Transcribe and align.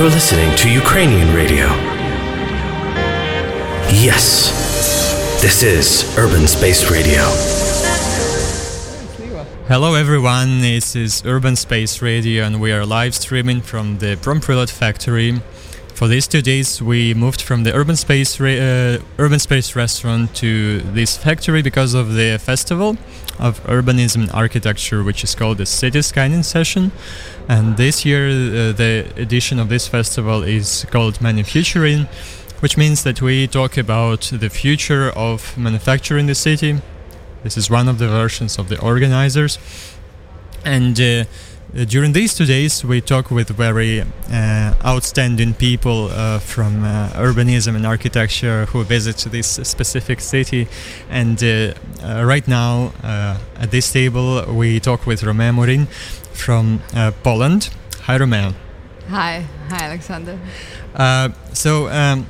You're 0.00 0.08
listening 0.08 0.56
to 0.56 0.70
Ukrainian 0.70 1.34
radio. 1.34 1.66
Yes, 3.92 4.50
this 5.42 5.62
is 5.62 6.16
Urban 6.16 6.48
Space 6.48 6.90
Radio. 6.90 7.20
Hello 9.68 9.92
everyone, 9.92 10.62
this 10.62 10.96
is 10.96 11.22
Urban 11.26 11.54
Space 11.54 12.00
Radio 12.00 12.44
and 12.44 12.62
we 12.62 12.72
are 12.72 12.86
live 12.86 13.14
streaming 13.14 13.60
from 13.60 13.98
the 13.98 14.16
Promprylad 14.16 14.70
factory. 14.70 15.42
For 16.00 16.08
these 16.08 16.26
two 16.26 16.40
days 16.40 16.80
we 16.80 17.12
moved 17.12 17.42
from 17.42 17.64
the 17.64 17.74
Urban 17.74 17.94
Space 17.94 18.40
uh, 18.40 19.02
Urban 19.18 19.38
Space 19.38 19.76
restaurant 19.76 20.34
to 20.36 20.80
this 20.80 21.18
factory 21.18 21.60
because 21.60 21.92
of 21.92 22.14
the 22.14 22.38
festival 22.38 22.96
of 23.38 23.62
urbanism 23.64 24.22
and 24.22 24.32
architecture 24.32 25.04
which 25.04 25.22
is 25.22 25.34
called 25.34 25.58
the 25.58 25.66
City 25.66 26.00
Scanning 26.00 26.42
Session. 26.42 26.90
And 27.50 27.76
this 27.76 28.06
year 28.06 28.28
uh, 28.30 28.72
the 28.72 29.12
edition 29.16 29.58
of 29.58 29.68
this 29.68 29.88
festival 29.88 30.42
is 30.42 30.86
called 30.90 31.20
Manufacturing, 31.20 32.08
which 32.60 32.78
means 32.78 33.02
that 33.02 33.20
we 33.20 33.46
talk 33.46 33.76
about 33.76 34.22
the 34.32 34.48
future 34.48 35.10
of 35.10 35.54
manufacturing 35.58 36.20
in 36.20 36.26
the 36.28 36.34
city 36.34 36.80
this 37.42 37.58
is 37.58 37.68
one 37.68 37.88
of 37.88 37.98
the 37.98 38.08
versions 38.08 38.58
of 38.58 38.70
the 38.70 38.80
organizers. 38.80 39.58
And 40.64 40.98
uh, 40.98 41.24
during 41.72 42.12
these 42.12 42.34
two 42.34 42.46
days, 42.46 42.84
we 42.84 43.00
talk 43.00 43.30
with 43.30 43.48
very 43.50 44.00
uh, 44.00 44.74
outstanding 44.84 45.54
people 45.54 46.08
uh, 46.10 46.40
from 46.40 46.84
uh, 46.84 47.10
urbanism 47.14 47.76
and 47.76 47.86
architecture 47.86 48.66
who 48.66 48.82
visit 48.82 49.18
this 49.30 49.46
specific 49.46 50.20
city. 50.20 50.66
And 51.08 51.42
uh, 51.42 51.74
uh, 52.02 52.24
right 52.24 52.46
now, 52.48 52.92
at 53.02 53.70
this 53.70 53.92
table, 53.92 54.44
we 54.52 54.80
talk 54.80 55.06
with 55.06 55.22
Romeo 55.22 55.52
Morin 55.52 55.86
from 56.32 56.80
Poland. 57.22 57.70
Hi, 58.02 58.16
Romeo. 58.16 58.52
Hi, 59.08 59.46
hi, 59.68 59.84
Alexander. 59.84 60.38
so, 61.52 61.88
um, 61.88 62.26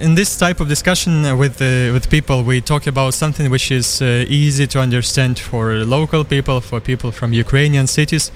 in 0.00 0.14
this 0.14 0.36
type 0.36 0.60
of 0.60 0.68
discussion 0.68 1.38
with 1.38 1.60
uh, 1.60 1.92
with 1.92 2.10
people, 2.10 2.42
we 2.42 2.60
talk 2.60 2.86
about 2.86 3.14
something 3.14 3.50
which 3.50 3.70
is 3.70 4.02
uh, 4.02 4.24
easy 4.28 4.66
to 4.66 4.80
understand 4.80 5.38
for 5.38 5.84
local 5.84 6.24
people, 6.24 6.60
for 6.60 6.80
people 6.80 7.12
from 7.12 7.32
Ukrainian 7.32 7.86
cities. 7.86 8.32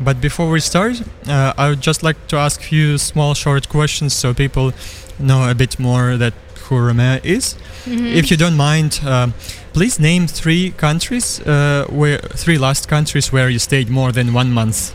But 0.00 0.20
before 0.20 0.50
we 0.50 0.60
start, 0.60 1.02
uh, 1.28 1.52
I 1.56 1.68
would 1.68 1.80
just 1.80 2.02
like 2.02 2.18
to 2.28 2.36
ask 2.36 2.60
a 2.60 2.64
few 2.64 2.98
small, 2.98 3.34
short 3.34 3.68
questions 3.68 4.12
so 4.12 4.34
people 4.34 4.72
know 5.18 5.48
a 5.48 5.54
bit 5.54 5.78
more 5.78 6.16
that 6.16 6.34
who 6.64 6.78
Romeo 6.78 7.20
is. 7.22 7.54
Mm-hmm. 7.84 8.06
If 8.06 8.30
you 8.30 8.36
don't 8.36 8.56
mind, 8.56 9.00
uh, 9.04 9.28
please 9.72 10.00
name 10.00 10.26
three 10.26 10.72
countries 10.72 11.40
uh, 11.40 11.86
where 11.90 12.18
three 12.18 12.58
last 12.58 12.88
countries 12.88 13.32
where 13.32 13.48
you 13.48 13.58
stayed 13.58 13.88
more 13.88 14.10
than 14.12 14.32
one 14.34 14.50
month. 14.50 14.92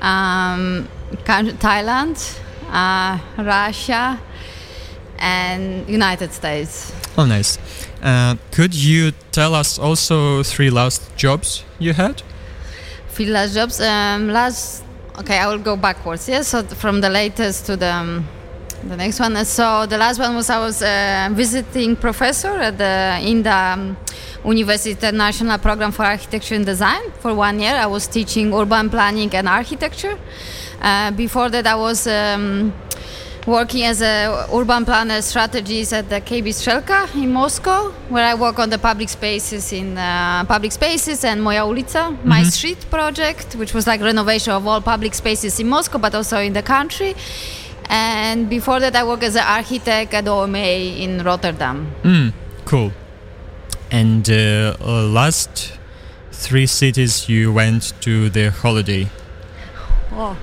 Um, 0.00 0.88
Thailand, 1.24 2.16
uh, 2.70 3.18
Russia 3.38 4.18
and 5.22 5.88
United 5.88 6.32
States. 6.32 6.92
Oh, 7.16 7.24
nice. 7.24 7.58
Uh, 8.02 8.34
could 8.50 8.74
you 8.74 9.12
tell 9.30 9.54
us 9.54 9.78
also 9.78 10.42
three 10.42 10.68
last 10.68 11.16
jobs 11.16 11.64
you 11.78 11.92
had? 11.94 12.22
Three 13.10 13.26
last 13.26 13.54
jobs. 13.54 13.80
Um, 13.80 14.28
last. 14.28 14.84
Okay, 15.20 15.38
I 15.38 15.46
will 15.46 15.58
go 15.58 15.76
backwards. 15.76 16.28
Yes, 16.28 16.48
so 16.48 16.62
from 16.64 17.00
the 17.00 17.08
latest 17.08 17.66
to 17.66 17.76
the. 17.76 17.92
Um, 17.92 18.28
the 18.88 18.96
next 18.96 19.20
one. 19.20 19.44
So 19.44 19.86
the 19.86 19.96
last 19.96 20.18
one 20.18 20.34
was 20.34 20.50
I 20.50 20.58
was 20.58 20.82
uh, 20.82 21.28
visiting 21.32 21.94
professor 21.94 22.48
at 22.48 22.78
the 22.78 23.20
in 23.22 23.42
the 23.42 23.54
um, 23.54 23.96
University 24.44 24.90
International 24.90 25.58
Program 25.58 25.92
for 25.92 26.04
Architecture 26.04 26.56
and 26.56 26.66
Design 26.66 27.12
for 27.20 27.32
one 27.32 27.60
year. 27.60 27.74
I 27.74 27.86
was 27.86 28.06
teaching 28.08 28.52
urban 28.52 28.90
planning 28.90 29.32
and 29.34 29.48
architecture. 29.48 30.18
Uh, 30.80 31.12
before 31.12 31.48
that, 31.50 31.66
I 31.66 31.76
was 31.76 32.06
um, 32.08 32.72
working 33.46 33.82
as 33.84 34.00
a 34.02 34.46
urban 34.52 34.84
planner 34.84 35.20
strategist 35.20 35.92
at 35.92 36.08
the 36.08 36.20
KB 36.20 36.48
Strelka 36.48 37.12
in 37.14 37.32
Moscow, 37.32 37.90
where 38.08 38.24
I 38.24 38.34
work 38.34 38.58
on 38.58 38.70
the 38.70 38.78
public 38.78 39.08
spaces 39.08 39.72
in 39.72 39.98
uh, 39.98 40.44
public 40.44 40.72
spaces 40.72 41.24
and 41.24 41.40
Moja 41.40 41.66
Ulica, 41.66 42.10
mm-hmm. 42.10 42.28
my 42.28 42.42
street 42.44 42.84
project, 42.90 43.54
which 43.56 43.74
was 43.74 43.86
like 43.86 44.00
renovation 44.00 44.52
of 44.52 44.66
all 44.66 44.80
public 44.80 45.14
spaces 45.14 45.58
in 45.58 45.68
Moscow, 45.68 45.98
but 45.98 46.14
also 46.14 46.38
in 46.38 46.52
the 46.52 46.62
country. 46.62 47.14
And 47.88 48.48
before 48.48 48.80
that, 48.80 48.94
I 48.94 49.04
worked 49.04 49.24
as 49.24 49.36
an 49.36 49.44
architect 49.46 50.14
at 50.14 50.28
OMA 50.28 50.58
in 50.58 51.22
Rotterdam. 51.22 51.92
Mm, 52.02 52.32
cool. 52.64 52.92
And 53.90 54.28
uh, 54.30 54.76
uh, 54.80 55.02
last 55.08 55.72
three 56.30 56.66
cities 56.66 57.28
you 57.28 57.52
went 57.52 57.92
to 58.02 58.30
the 58.30 58.50
holiday. 58.50 59.10
Oh. 60.12 60.36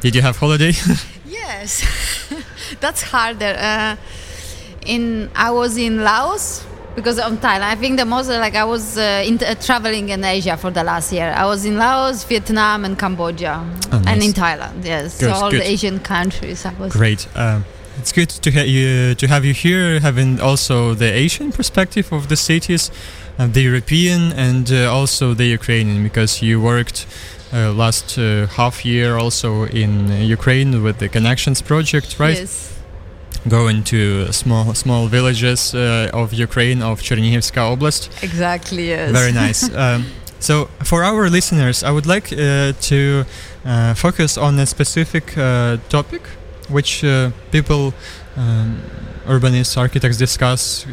Did 0.00 0.14
you 0.14 0.22
have 0.22 0.36
holiday? 0.36 0.72
Yes, 1.50 1.82
that's 2.80 3.02
harder. 3.02 3.54
Uh, 3.58 3.96
in 4.86 5.30
I 5.34 5.50
was 5.50 5.76
in 5.76 6.04
Laos 6.04 6.64
because 6.94 7.18
of 7.18 7.32
Thailand. 7.40 7.70
I 7.74 7.76
think 7.76 7.98
the 7.98 8.04
most 8.04 8.28
like 8.28 8.54
I 8.54 8.64
was 8.64 8.96
uh, 8.96 9.24
in, 9.26 9.34
uh, 9.42 9.54
traveling 9.56 10.08
in 10.10 10.24
Asia 10.24 10.56
for 10.56 10.70
the 10.70 10.84
last 10.84 11.12
year. 11.12 11.32
I 11.36 11.46
was 11.46 11.64
in 11.64 11.76
Laos, 11.76 12.22
Vietnam, 12.24 12.84
and 12.84 12.96
Cambodia, 12.96 13.56
oh, 13.58 13.98
nice. 13.98 14.06
and 14.06 14.22
in 14.22 14.32
Thailand. 14.32 14.84
Yes, 14.84 15.18
good, 15.18 15.30
so 15.30 15.32
all 15.32 15.50
good. 15.50 15.60
the 15.60 15.68
Asian 15.68 15.98
countries. 15.98 16.64
I 16.64 16.72
was 16.74 16.92
great. 16.92 17.26
Um, 17.34 17.64
it's 17.98 18.12
good 18.12 18.30
to 18.30 18.50
have 18.52 18.68
you 18.68 19.14
to 19.16 19.26
have 19.26 19.44
you 19.44 19.52
here, 19.52 20.00
having 20.00 20.40
also 20.40 20.94
the 20.94 21.12
Asian 21.12 21.50
perspective 21.50 22.12
of 22.12 22.28
the 22.28 22.36
cities, 22.36 22.92
uh, 23.38 23.48
the 23.48 23.62
European 23.62 24.32
and 24.32 24.70
uh, 24.70 24.96
also 24.98 25.34
the 25.34 25.46
Ukrainian, 25.46 26.02
because 26.04 26.42
you 26.42 26.60
worked 26.60 27.06
uh, 27.52 27.72
last 27.72 28.16
uh, 28.16 28.46
half 28.46 28.84
year 28.84 29.16
also 29.16 29.64
in 29.64 30.08
Ukraine 30.22 30.82
with 30.82 30.98
the 30.98 31.08
Connections 31.08 31.60
project, 31.60 32.18
right? 32.18 32.38
Yes. 32.38 32.78
Going 33.48 33.82
to 33.84 34.32
small 34.32 34.74
small 34.74 35.08
villages 35.08 35.74
uh, 35.74 36.10
of 36.12 36.32
Ukraine 36.32 36.82
of 36.82 37.00
Chernihivska 37.00 37.60
Oblast. 37.72 38.22
Exactly. 38.22 38.88
Yes. 38.88 39.10
Very 39.10 39.32
nice. 39.32 39.62
um, 39.82 40.06
so 40.38 40.68
for 40.84 41.02
our 41.02 41.28
listeners, 41.28 41.82
I 41.82 41.90
would 41.90 42.06
like 42.06 42.32
uh, 42.32 42.72
to 42.88 43.24
uh, 43.64 43.94
focus 43.94 44.38
on 44.38 44.58
a 44.58 44.66
specific 44.66 45.36
uh, 45.36 45.78
topic, 45.88 46.22
which 46.68 47.04
people, 47.50 47.94
um, 48.36 48.80
urbanists, 49.26 49.76
architects 49.76 50.18
discuss 50.18 50.86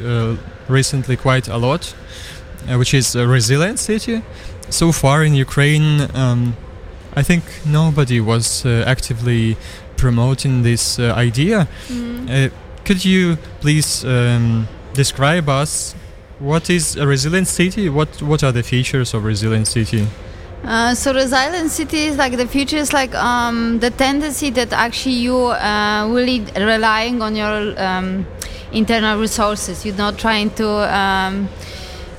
recently 0.67 1.17
quite 1.17 1.47
a 1.47 1.57
lot, 1.57 1.93
which 2.77 2.93
is 2.93 3.15
a 3.15 3.27
resilient 3.27 3.79
city 3.79 4.23
so 4.69 4.91
far 4.91 5.23
in 5.23 5.33
Ukraine, 5.33 6.07
um, 6.13 6.55
I 7.15 7.23
think 7.23 7.43
nobody 7.65 8.19
was 8.19 8.65
uh, 8.65 8.83
actively 8.85 9.57
promoting 9.95 10.63
this 10.63 10.99
uh, 10.99 11.13
idea. 11.15 11.67
Mm. 11.87 12.29
Uh, 12.29 12.49
could 12.85 13.03
you 13.03 13.37
please 13.59 14.05
um, 14.05 14.67
describe 14.93 15.49
us 15.49 15.95
what 16.39 16.69
is 16.69 16.95
a 16.95 17.07
resilient 17.07 17.47
city? 17.47 17.89
What 17.89 18.21
what 18.21 18.43
are 18.43 18.51
the 18.51 18.63
features 18.63 19.13
of 19.13 19.23
resilient 19.23 19.67
city? 19.67 20.07
Uh, 20.63 20.93
so 20.93 21.13
resilient 21.13 21.71
city 21.71 22.05
is 22.05 22.17
like 22.17 22.37
the 22.37 22.47
future 22.47 22.77
is 22.77 22.93
like 22.93 23.13
um, 23.15 23.79
the 23.79 23.89
tendency 23.89 24.49
that 24.51 24.73
actually 24.73 25.15
you 25.15 25.37
uh, 25.47 26.07
really 26.11 26.45
relying 26.55 27.21
on 27.21 27.35
your 27.35 27.79
um, 27.81 28.25
internal 28.71 29.19
resources. 29.19 29.85
You're 29.85 29.95
not 29.95 30.17
trying 30.17 30.49
to 30.51 30.67
um, 30.95 31.49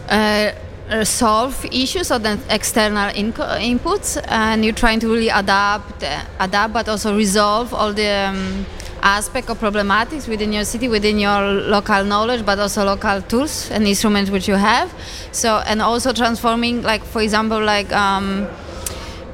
uh, 0.09 0.53
uh, 0.91 1.05
solve 1.05 1.65
issues 1.67 2.11
or 2.11 2.19
the 2.19 2.39
external 2.49 3.11
inputs 3.11 4.21
and 4.29 4.65
you're 4.65 4.75
trying 4.75 5.01
to 5.01 5.09
really 5.09 5.29
adapt 5.29 6.03
uh, 6.03 6.25
adapt 6.41 6.73
but 6.73 6.89
also 6.89 7.17
resolve 7.17 7.75
all 7.75 7.93
the 7.93 8.09
um, 8.09 8.67
aspect 9.03 9.49
of 9.51 9.59
problematics 9.61 10.27
within 10.27 10.53
your 10.53 10.65
city 10.65 10.89
within 10.89 11.19
your 11.19 11.41
local 11.43 12.05
knowledge 12.05 12.45
but 12.45 12.59
also 12.59 12.85
local 12.85 13.23
tools 13.23 13.71
and 13.71 13.87
instruments 13.87 14.31
which 14.31 14.49
you 14.49 14.55
have. 14.55 14.93
So 15.33 15.63
and 15.67 15.81
also 15.83 16.13
transforming 16.13 16.83
like 16.83 17.05
for 17.05 17.23
example 17.23 17.63
like 17.63 17.93
um, 17.93 18.47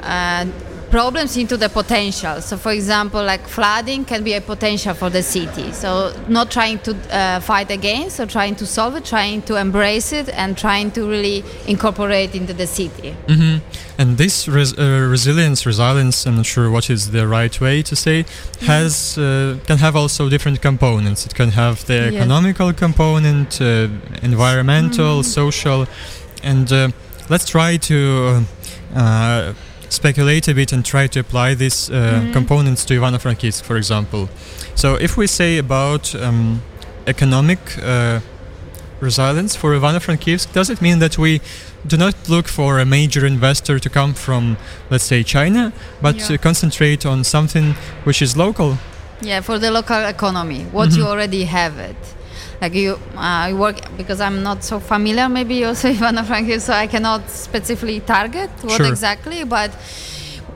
uh, 0.03 0.47
problems 0.94 1.36
into 1.36 1.56
the 1.56 1.68
potential. 1.68 2.41
So, 2.41 2.56
for 2.56 2.70
example, 2.70 3.20
like 3.24 3.48
flooding 3.48 4.04
can 4.04 4.22
be 4.22 4.34
a 4.34 4.41
potential 4.41 4.94
for 4.94 5.10
the 5.10 5.24
city. 5.24 5.72
So, 5.72 5.88
not 6.28 6.52
trying 6.52 6.78
to 6.86 6.92
uh, 6.94 7.41
fight 7.41 7.70
against, 7.72 8.20
or 8.20 8.26
trying 8.26 8.54
to 8.62 8.66
solve 8.76 8.94
it, 8.98 9.04
trying 9.04 9.42
to 9.48 9.56
embrace 9.56 10.12
it, 10.12 10.28
and 10.28 10.56
trying 10.56 10.92
to 10.92 11.00
really 11.14 11.42
incorporate 11.66 12.36
into 12.36 12.54
the 12.54 12.68
city. 12.68 13.10
Mm-hmm. 13.26 13.56
And 13.98 14.18
this 14.18 14.46
res- 14.46 14.78
uh, 14.78 15.08
resilience, 15.10 15.66
resilience, 15.66 16.26
I'm 16.26 16.36
not 16.36 16.46
sure 16.46 16.70
what 16.70 16.88
is 16.88 17.10
the 17.10 17.26
right 17.26 17.60
way 17.60 17.82
to 17.82 17.96
say, 17.96 18.22
mm-hmm. 18.22 18.66
has 18.66 19.18
uh, 19.18 19.58
can 19.66 19.78
have 19.78 19.96
also 19.96 20.28
different 20.28 20.62
components. 20.62 21.26
It 21.26 21.34
can 21.34 21.50
have 21.62 21.84
the 21.86 22.00
yes. 22.00 22.14
economical 22.14 22.72
component, 22.72 23.60
uh, 23.60 23.88
environmental, 24.22 25.14
mm-hmm. 25.22 25.41
social, 25.41 25.86
and 26.44 26.72
uh, 26.72 26.88
let's 27.28 27.46
try 27.46 27.78
to 27.78 28.44
uh, 28.94 29.54
speculate 29.94 30.48
a 30.48 30.54
bit 30.54 30.72
and 30.72 30.84
try 30.84 31.06
to 31.06 31.20
apply 31.20 31.54
these 31.54 31.91
uh, 31.91 31.94
mm-hmm. 31.94 32.32
components 32.32 32.84
to 32.86 32.94
Ivano-Frankivsk, 32.94 33.62
for 33.62 33.76
example. 33.76 34.28
So 34.74 34.94
if 34.96 35.16
we 35.16 35.26
say 35.26 35.58
about 35.58 36.14
um, 36.14 36.62
economic 37.06 37.58
uh, 37.82 38.20
resilience 39.00 39.56
for 39.56 39.70
Ivano-Frankivsk, 39.72 40.52
does 40.52 40.70
it 40.70 40.80
mean 40.80 40.98
that 40.98 41.16
we 41.18 41.41
do 41.86 41.96
not 41.96 42.14
look 42.28 42.48
for 42.48 42.78
a 42.78 42.84
major 42.84 43.26
investor 43.26 43.78
to 43.78 43.91
come 43.91 44.14
from, 44.14 44.56
let's 44.91 45.04
say, 45.04 45.22
China, 45.22 45.72
but 46.00 46.16
Yeah. 46.16 46.26
to 46.28 46.38
concentrate 46.38 47.04
on 47.06 47.24
something 47.24 47.74
which 48.04 48.22
is 48.22 48.36
local. 48.36 48.78
Yeah, 49.20 49.41
for 49.42 49.58
the 49.58 49.70
local 49.70 50.04
economy, 50.04 50.66
what 50.72 50.91
you 50.96 51.04
Mhm. 51.04 51.10
already 51.10 51.44
have 51.44 51.78
it. 51.78 51.96
Like 52.60 52.74
you, 52.74 52.98
uh, 53.16 53.47
you 53.51 53.56
work 53.56 53.77
because 53.97 54.21
I'm 54.21 54.42
not 54.42 54.65
so 54.65 54.80
familiar. 54.80 55.28
Maybe 55.28 55.65
also 55.68 55.89
Ivano 55.92 56.24
Frankiv, 56.24 56.60
so 56.60 56.72
I 56.72 56.86
cannot 56.86 57.28
specifically 57.30 58.01
target 58.01 58.51
what 58.62 58.77
Sure. 58.78 58.86
exactly. 58.86 59.45
But 59.45 59.71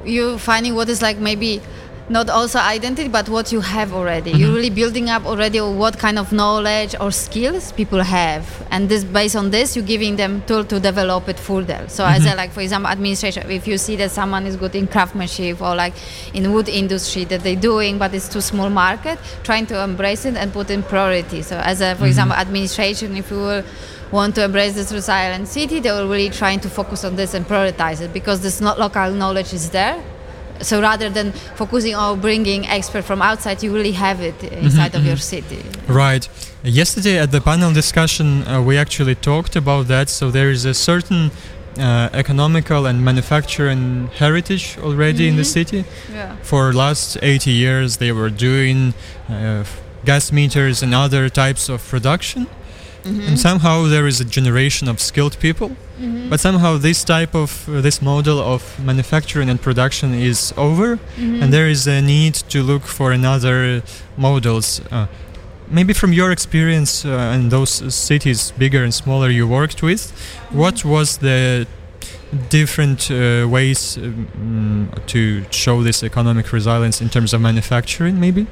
you 0.04 0.38
finding 0.38 0.74
what 0.74 0.88
is 0.88 1.02
like 1.02 1.18
maybe 1.18 1.60
not 2.08 2.30
also 2.30 2.58
identity, 2.58 3.08
but 3.08 3.28
what 3.28 3.52
you 3.52 3.60
have 3.60 3.92
already. 3.92 4.30
You're 4.30 4.48
mm-hmm. 4.48 4.56
really 4.56 4.70
building 4.70 5.10
up 5.10 5.26
already 5.26 5.60
what 5.60 5.98
kind 5.98 6.18
of 6.18 6.32
knowledge 6.32 6.94
or 7.00 7.10
skills 7.10 7.72
people 7.72 8.02
have, 8.02 8.66
and 8.70 8.88
this 8.88 9.04
based 9.04 9.36
on 9.36 9.50
this, 9.50 9.76
you're 9.76 9.84
giving 9.84 10.16
them 10.16 10.42
tool 10.46 10.64
to 10.64 10.80
develop 10.80 11.28
it 11.28 11.38
further. 11.38 11.84
So 11.88 12.04
as 12.04 12.22
mm-hmm. 12.22 12.32
a, 12.32 12.36
like 12.36 12.50
for 12.52 12.60
example, 12.60 12.90
administration, 12.90 13.50
if 13.50 13.66
you 13.66 13.78
see 13.78 13.96
that 13.96 14.10
someone 14.10 14.46
is 14.46 14.56
good 14.56 14.74
in 14.74 14.86
craftsmanship 14.86 15.60
or 15.60 15.74
like 15.74 15.94
in 16.34 16.52
wood 16.52 16.68
industry 16.68 17.24
that 17.24 17.42
they're 17.42 17.56
doing, 17.56 17.98
but 17.98 18.14
it's 18.14 18.28
too 18.28 18.40
small 18.40 18.70
market, 18.70 19.18
trying 19.42 19.66
to 19.66 19.82
embrace 19.82 20.24
it 20.24 20.36
and 20.36 20.52
put 20.52 20.70
in 20.70 20.82
priority. 20.82 21.42
So 21.42 21.58
as 21.58 21.80
a, 21.80 21.94
for 21.94 22.00
mm-hmm. 22.00 22.06
example, 22.06 22.36
administration, 22.36 23.16
if 23.16 23.30
you 23.30 23.38
will 23.38 23.64
want 24.10 24.34
to 24.34 24.44
embrace 24.44 24.74
this 24.74 24.90
resilient 24.92 25.46
city, 25.48 25.80
they 25.80 25.90
will 25.90 26.08
really 26.08 26.30
trying 26.30 26.60
to 26.60 26.70
focus 26.70 27.04
on 27.04 27.16
this 27.16 27.34
and 27.34 27.46
prioritize 27.46 28.00
it 28.00 28.12
because 28.12 28.40
this 28.40 28.60
not 28.60 28.78
local 28.78 29.10
knowledge 29.10 29.52
is 29.52 29.70
there. 29.70 30.02
So 30.60 30.80
rather 30.80 31.08
than 31.08 31.32
focusing 31.56 31.94
on 31.94 32.20
bringing 32.20 32.66
expert 32.66 33.04
from 33.04 33.22
outside, 33.22 33.62
you 33.62 33.72
really 33.74 33.92
have 33.92 34.20
it 34.20 34.42
inside 34.44 34.94
of 34.94 35.04
your 35.04 35.16
city. 35.16 35.62
Right. 35.86 36.28
Yesterday 36.64 37.18
at 37.18 37.30
the 37.30 37.40
panel 37.40 37.72
discussion, 37.72 38.46
uh, 38.46 38.60
we 38.62 38.76
actually 38.76 39.14
talked 39.14 39.56
about 39.56 39.86
that. 39.88 40.08
So 40.08 40.30
there 40.30 40.50
is 40.50 40.64
a 40.64 40.74
certain 40.74 41.30
uh, 41.78 42.08
economical 42.12 42.86
and 42.86 43.04
manufacturing 43.04 44.08
heritage 44.16 44.76
already 44.78 45.28
in 45.28 45.36
the 45.36 45.44
city. 45.44 45.84
Yeah. 46.12 46.36
For 46.42 46.72
last 46.72 47.18
80 47.22 47.50
years, 47.50 47.98
they 47.98 48.12
were 48.12 48.30
doing 48.30 48.94
uh, 49.28 49.64
gas 50.04 50.32
meters 50.32 50.82
and 50.82 50.94
other 50.94 51.28
types 51.28 51.68
of 51.68 51.86
production. 51.86 52.46
And 53.04 53.38
somehow 53.38 53.84
there 53.88 54.06
is 54.06 54.20
a 54.20 54.24
generation 54.24 54.88
of 54.88 55.00
skilled 55.00 55.38
people. 55.38 55.70
But 56.30 56.40
somehow 56.40 56.78
this 56.78 57.04
type 57.04 57.34
of 57.34 57.68
uh, 57.68 57.80
this 57.80 58.00
model 58.00 58.38
of 58.38 58.62
manufacturing 58.78 59.50
and 59.50 59.60
production 59.60 60.14
is 60.14 60.54
over, 60.56 60.98
and 61.16 61.52
there 61.52 61.68
is 61.68 61.86
a 61.88 62.00
need 62.00 62.34
to 62.50 62.62
look 62.62 62.82
for 62.82 63.12
another 63.12 63.82
models. 64.16 64.80
Uh, 64.92 65.06
maybe 65.70 65.92
from 65.92 66.12
your 66.12 66.30
experience 66.30 67.04
uh, 67.04 67.34
in 67.34 67.48
those 67.48 67.94
cities, 67.94 68.52
bigger 68.58 68.84
and 68.84 68.94
smaller, 68.94 69.28
you 69.28 69.46
worked 69.48 69.82
with, 69.82 70.12
what 70.50 70.84
was 70.84 71.18
the 71.18 71.66
different 72.48 73.10
uh, 73.10 73.46
ways 73.48 73.96
um, 73.96 74.90
to 75.06 75.44
show 75.50 75.82
this 75.82 76.02
economic 76.02 76.52
resilience 76.52 77.00
in 77.00 77.08
terms 77.08 77.32
of 77.34 77.40
manufacturing, 77.40 78.20
maybe, 78.20 78.46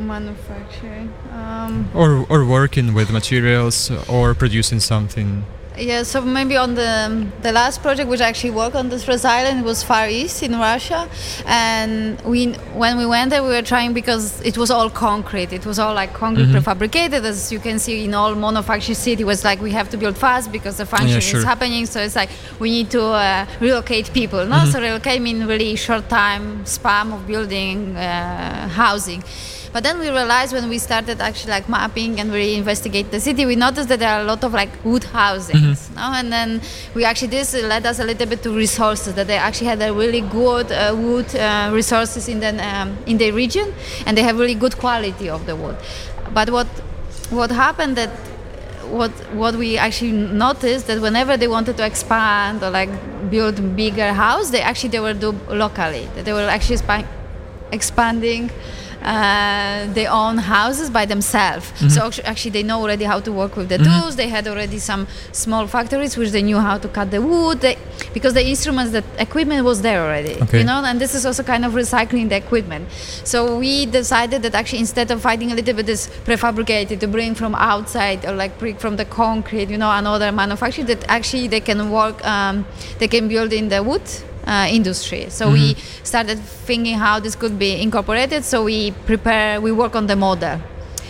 Manufacturing. 0.00 1.12
Um, 1.32 1.88
or 1.94 2.26
or 2.28 2.44
working 2.44 2.94
with 2.94 3.10
materials 3.10 3.90
or 4.08 4.34
producing 4.34 4.80
something. 4.80 5.44
Yeah, 5.80 6.02
so 6.02 6.20
maybe 6.20 6.56
on 6.56 6.74
the 6.74 7.26
the 7.42 7.52
last 7.52 7.80
project 7.80 8.10
which 8.10 8.20
I 8.20 8.28
actually 8.28 8.50
worked 8.50 8.76
on 8.76 8.88
this 8.90 9.08
resilient 9.08 9.64
was 9.64 9.82
Far 9.82 10.08
East 10.08 10.42
in 10.42 10.58
Russia, 10.58 11.08
and 11.46 12.20
we 12.22 12.52
when 12.74 12.98
we 12.98 13.06
went 13.06 13.30
there 13.30 13.42
we 13.42 13.50
were 13.50 13.62
trying 13.62 13.94
because 13.94 14.40
it 14.42 14.58
was 14.58 14.70
all 14.70 14.90
concrete. 14.90 15.52
It 15.52 15.64
was 15.64 15.78
all 15.78 15.94
like 15.94 16.12
concrete 16.12 16.48
prefabricated, 16.48 17.22
as 17.24 17.50
you 17.50 17.60
can 17.60 17.78
see 17.78 18.04
in 18.04 18.14
all 18.14 18.34
manufacturing 18.34 18.96
city. 18.96 19.24
Was 19.24 19.42
like 19.44 19.62
we 19.62 19.70
have 19.70 19.88
to 19.90 19.96
build 19.96 20.18
fast 20.18 20.52
because 20.52 20.76
the 20.76 20.86
function 20.86 21.20
sure. 21.20 21.38
is 21.38 21.44
happening. 21.44 21.86
So 21.86 22.00
it's 22.00 22.16
like 22.16 22.30
we 22.58 22.70
need 22.70 22.90
to 22.90 23.02
uh, 23.02 23.46
relocate 23.60 24.12
people. 24.12 24.44
No, 24.44 24.66
so 24.66 24.80
relocate 24.80 25.22
mean 25.22 25.46
really 25.46 25.76
short 25.76 26.08
time 26.08 26.66
span 26.66 27.12
of 27.12 27.26
building 27.26 27.96
uh, 27.96 28.68
housing. 28.68 29.22
But 29.72 29.84
then 29.84 30.00
we 30.00 30.08
realized 30.08 30.52
when 30.52 30.68
we 30.68 30.78
started 30.78 31.20
actually 31.20 31.52
like 31.52 31.68
mapping 31.68 32.18
and 32.18 32.32
we 32.32 32.54
investigate 32.54 33.10
the 33.12 33.20
city, 33.20 33.46
we 33.46 33.54
noticed 33.54 33.88
that 33.88 34.00
there 34.00 34.12
are 34.12 34.20
a 34.20 34.24
lot 34.24 34.42
of 34.42 34.52
like 34.52 34.70
wood 34.84 35.04
housings. 35.04 35.90
No? 35.94 36.02
And 36.12 36.32
then 36.32 36.60
we 36.94 37.04
actually 37.04 37.28
this 37.28 37.54
led 37.54 37.86
us 37.86 38.00
a 38.00 38.04
little 38.04 38.26
bit 38.26 38.42
to 38.42 38.50
resources 38.50 39.14
that 39.14 39.28
they 39.28 39.36
actually 39.36 39.68
had 39.68 39.80
a 39.80 39.92
really 39.92 40.22
good 40.22 40.72
uh, 40.72 40.94
wood 40.96 41.34
uh, 41.36 41.70
resources 41.72 42.28
in 42.28 42.40
the 42.40 42.50
um, 42.66 42.96
in 43.06 43.18
the 43.18 43.30
region, 43.30 43.72
and 44.06 44.16
they 44.16 44.22
have 44.22 44.38
really 44.38 44.56
good 44.56 44.76
quality 44.76 45.28
of 45.28 45.46
the 45.46 45.54
wood. 45.54 45.76
But 46.34 46.50
what 46.50 46.66
what 47.30 47.50
happened 47.52 47.96
that 47.96 48.10
what 48.90 49.12
what 49.34 49.54
we 49.54 49.78
actually 49.78 50.12
noticed 50.12 50.88
that 50.88 51.00
whenever 51.00 51.36
they 51.36 51.46
wanted 51.46 51.76
to 51.76 51.86
expand 51.86 52.62
or 52.64 52.70
like 52.70 52.90
build 53.30 53.76
bigger 53.76 54.12
house, 54.12 54.50
they 54.50 54.62
actually 54.62 54.88
they 54.90 55.00
were 55.00 55.14
do 55.14 55.30
locally. 55.48 56.08
That 56.16 56.24
they 56.24 56.32
were 56.32 56.48
actually 56.48 56.78
expanding 57.70 58.50
uh, 59.02 59.92
their 59.92 60.10
own 60.10 60.38
houses 60.38 60.90
by 60.90 61.06
themselves. 61.06 61.72
So 61.92 62.10
actually, 62.24 62.50
they 62.50 62.62
know 62.62 62.80
already 62.80 63.04
how 63.04 63.20
to 63.20 63.32
work 63.32 63.56
with 63.56 63.68
the 63.68 63.78
tools. 63.78 64.16
They 64.16 64.28
had 64.28 64.46
already 64.46 64.78
some 64.78 65.06
small 65.32 65.66
factories 65.66 66.16
which 66.16 66.30
they 66.30 66.42
knew 66.42 66.58
how 66.58 66.78
to 66.78 66.88
cut 66.88 67.10
the 67.10 67.22
wood. 67.22 67.60
They, 67.60 67.76
because 68.12 68.34
the 68.34 68.46
instruments, 68.46 68.92
the 68.92 69.04
equipment 69.18 69.64
was 69.64 69.82
there 69.82 70.02
already. 70.02 70.40
Okay. 70.42 70.58
You 70.58 70.64
know, 70.64 70.82
and 70.84 71.00
this 71.00 71.14
is 71.14 71.24
also 71.24 71.42
kind 71.42 71.64
of 71.64 71.72
recycling 71.72 72.28
the 72.28 72.36
equipment. 72.36 72.90
So 73.24 73.58
we 73.58 73.86
decided 73.86 74.42
that 74.42 74.54
actually 74.54 74.80
instead 74.80 75.10
of 75.10 75.22
fighting 75.22 75.52
a 75.52 75.54
little 75.54 75.74
bit 75.74 75.86
this 75.86 76.08
prefabricated 76.24 77.00
to 77.00 77.06
bring 77.06 77.34
from 77.34 77.54
outside 77.54 78.24
or 78.24 78.32
like 78.32 78.58
bring 78.58 78.76
from 78.76 78.96
the 78.96 79.04
concrete, 79.04 79.70
you 79.70 79.78
know, 79.78 79.90
another 79.90 80.30
manufacturer, 80.32 80.84
that 80.84 81.04
actually 81.08 81.48
they 81.48 81.60
can 81.60 81.90
work, 81.90 82.24
um, 82.24 82.66
they 82.98 83.08
can 83.08 83.28
build 83.28 83.52
in 83.52 83.68
the 83.68 83.82
wood 83.82 84.02
uh, 84.46 84.66
industry. 84.70 85.26
So 85.30 85.50
we 85.52 85.74
started 86.02 86.38
thinking 86.38 86.96
how 86.98 87.20
this 87.20 87.34
could 87.36 87.58
be 87.58 87.80
incorporated. 87.80 88.44
So 88.44 88.64
we 88.64 88.92
prepare, 89.06 89.60
we 89.60 89.72
work 89.72 89.94
on 89.94 90.06
the 90.06 90.16
model. 90.16 90.60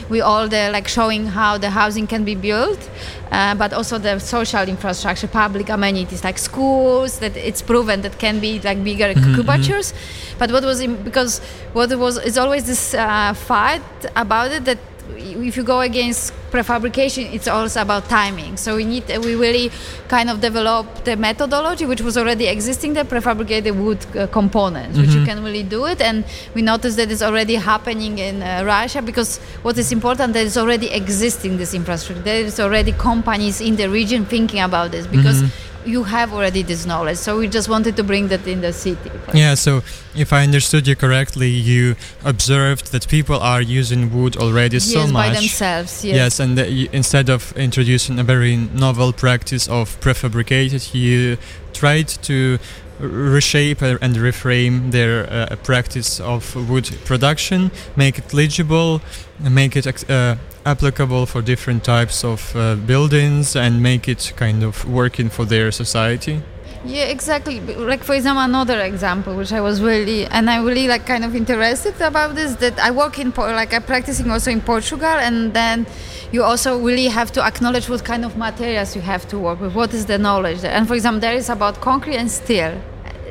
We 0.08 0.20
all 0.20 0.48
the 0.48 0.70
like 0.72 0.88
showing 0.88 1.26
how 1.26 1.56
the 1.56 1.70
housing 1.70 2.08
can 2.08 2.24
be 2.24 2.34
built, 2.34 2.90
uh, 3.30 3.54
but 3.54 3.72
also 3.72 3.96
the 3.96 4.18
social 4.18 4.68
infrastructure, 4.68 5.28
public 5.28 5.68
amenities 5.68 6.24
like 6.24 6.36
schools. 6.36 7.20
That 7.20 7.36
it's 7.36 7.62
proven 7.62 8.02
that 8.02 8.18
can 8.18 8.40
be 8.40 8.58
like 8.58 8.82
bigger 8.82 9.14
cubatures. 9.14 9.94
But 10.36 10.50
what 10.50 10.64
was 10.64 10.80
in, 10.80 11.00
because 11.04 11.38
what 11.74 11.96
was 11.96 12.18
is 12.18 12.36
always 12.38 12.64
this 12.64 12.92
uh, 12.92 13.34
fight 13.34 13.82
about 14.16 14.50
it 14.50 14.64
that 14.64 14.78
if 15.16 15.56
you 15.56 15.62
go 15.62 15.80
against 15.80 16.32
prefabrication, 16.50 17.32
it's 17.32 17.48
also 17.48 17.82
about 17.82 18.08
timing. 18.08 18.56
So 18.56 18.76
we 18.76 18.84
need 18.84 19.08
we 19.08 19.34
really 19.34 19.70
kind 20.08 20.28
of 20.30 20.40
develop 20.40 21.04
the 21.04 21.16
methodology 21.16 21.86
which 21.86 22.00
was 22.00 22.16
already 22.16 22.46
existing, 22.46 22.94
the 22.94 23.04
prefabricated 23.04 23.74
wood 23.76 24.04
uh, 24.16 24.26
components, 24.26 24.98
which 24.98 25.10
you 25.10 25.24
can 25.24 25.42
really 25.44 25.62
do 25.62 25.86
it. 25.86 26.00
And 26.00 26.24
we 26.54 26.62
noticed 26.62 26.96
that 26.96 27.10
it's 27.10 27.22
already 27.22 27.54
happening 27.54 28.18
in 28.18 28.42
uh, 28.42 28.62
Russia 28.64 29.02
because 29.02 29.38
what 29.62 29.78
is 29.78 29.92
important 29.92 30.32
that 30.34 30.44
is 30.44 30.56
already 30.56 30.90
existing 30.90 31.56
this 31.56 31.74
infrastructure. 31.74 32.22
There 32.22 32.44
is 32.44 32.58
already 32.60 32.92
companies 32.92 33.60
in 33.60 33.76
the 33.76 33.88
region 33.88 34.24
thinking 34.24 34.60
about 34.60 34.90
this 34.92 35.06
because. 35.06 35.42
You 35.84 36.04
have 36.04 36.32
already 36.32 36.62
this 36.62 36.84
knowledge, 36.84 37.18
so 37.18 37.38
we 37.38 37.48
just 37.48 37.68
wanted 37.68 37.96
to 37.96 38.04
bring 38.04 38.28
that 38.28 38.46
in 38.46 38.60
the 38.60 38.72
city. 38.72 39.10
Yeah, 39.32 39.54
so 39.54 39.82
if 40.14 40.32
I 40.32 40.42
understood 40.42 40.86
you 40.86 40.96
correctly, 40.96 41.48
you 41.48 41.96
observed 42.24 42.92
that 42.92 43.08
people 43.08 43.36
are 43.36 43.62
using 43.62 44.12
wood 44.12 44.36
already 44.36 44.76
yes, 44.76 44.92
so 44.92 45.06
much. 45.06 45.12
by 45.12 45.34
themselves. 45.34 46.04
Yes. 46.04 46.16
Yes, 46.16 46.40
and 46.40 46.58
you, 46.58 46.88
instead 46.92 47.30
of 47.30 47.56
introducing 47.56 48.18
a 48.18 48.24
very 48.24 48.56
novel 48.56 49.12
practice 49.12 49.68
of 49.68 49.98
prefabricated, 50.00 50.94
you 50.94 51.38
tried 51.72 52.08
to 52.08 52.58
reshape 53.00 53.82
and 53.82 54.16
reframe 54.16 54.90
their 54.90 55.30
uh, 55.30 55.56
practice 55.62 56.20
of 56.20 56.54
wood 56.68 56.90
production, 57.04 57.70
make 57.96 58.18
it 58.18 58.32
legible, 58.32 59.00
make 59.38 59.76
it 59.76 59.86
uh, 60.10 60.36
applicable 60.66 61.26
for 61.26 61.42
different 61.42 61.84
types 61.84 62.24
of 62.24 62.54
uh, 62.54 62.76
buildings, 62.76 63.56
and 63.56 63.82
make 63.82 64.08
it 64.08 64.32
kind 64.36 64.62
of 64.62 64.88
working 64.88 65.28
for 65.28 65.44
their 65.44 65.72
society. 65.72 66.42
Yeah, 66.84 67.04
exactly. 67.04 67.60
Like 67.60 68.02
for 68.02 68.14
example, 68.14 68.42
another 68.42 68.80
example, 68.80 69.36
which 69.36 69.52
I 69.52 69.60
was 69.60 69.82
really 69.82 70.26
and 70.26 70.48
I 70.48 70.62
really 70.62 70.88
like 70.88 71.04
kind 71.04 71.24
of 71.24 71.36
interested 71.36 72.00
about 72.00 72.34
this. 72.34 72.54
That 72.56 72.78
I 72.78 72.90
work 72.90 73.18
in 73.18 73.32
like 73.36 73.74
I'm 73.74 73.82
practicing 73.82 74.30
also 74.30 74.50
in 74.50 74.62
Portugal, 74.62 75.04
and 75.04 75.52
then 75.52 75.86
you 76.32 76.42
also 76.42 76.78
really 76.78 77.08
have 77.08 77.32
to 77.32 77.44
acknowledge 77.44 77.90
what 77.90 78.02
kind 78.04 78.24
of 78.24 78.38
materials 78.38 78.96
you 78.96 79.02
have 79.02 79.28
to 79.28 79.38
work 79.38 79.60
with. 79.60 79.74
What 79.74 79.92
is 79.92 80.06
the 80.06 80.16
knowledge 80.16 80.62
there? 80.62 80.72
And 80.72 80.88
for 80.88 80.94
example, 80.94 81.20
there 81.20 81.34
is 81.34 81.50
about 81.50 81.82
concrete 81.82 82.16
and 82.16 82.30
steel. 82.30 82.80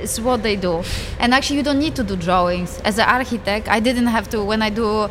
It's 0.01 0.19
what 0.19 0.43
they 0.43 0.55
do, 0.55 0.83
and 1.19 1.33
actually 1.33 1.57
you 1.57 1.63
don't 1.63 1.79
need 1.79 1.95
to 1.95 2.03
do 2.03 2.15
drawings. 2.15 2.79
As 2.83 2.97
an 2.97 3.07
architect, 3.07 3.67
I 3.67 3.79
didn't 3.79 4.07
have 4.07 4.29
to 4.29 4.43
when 4.43 4.61
I 4.61 4.69
do 4.69 5.09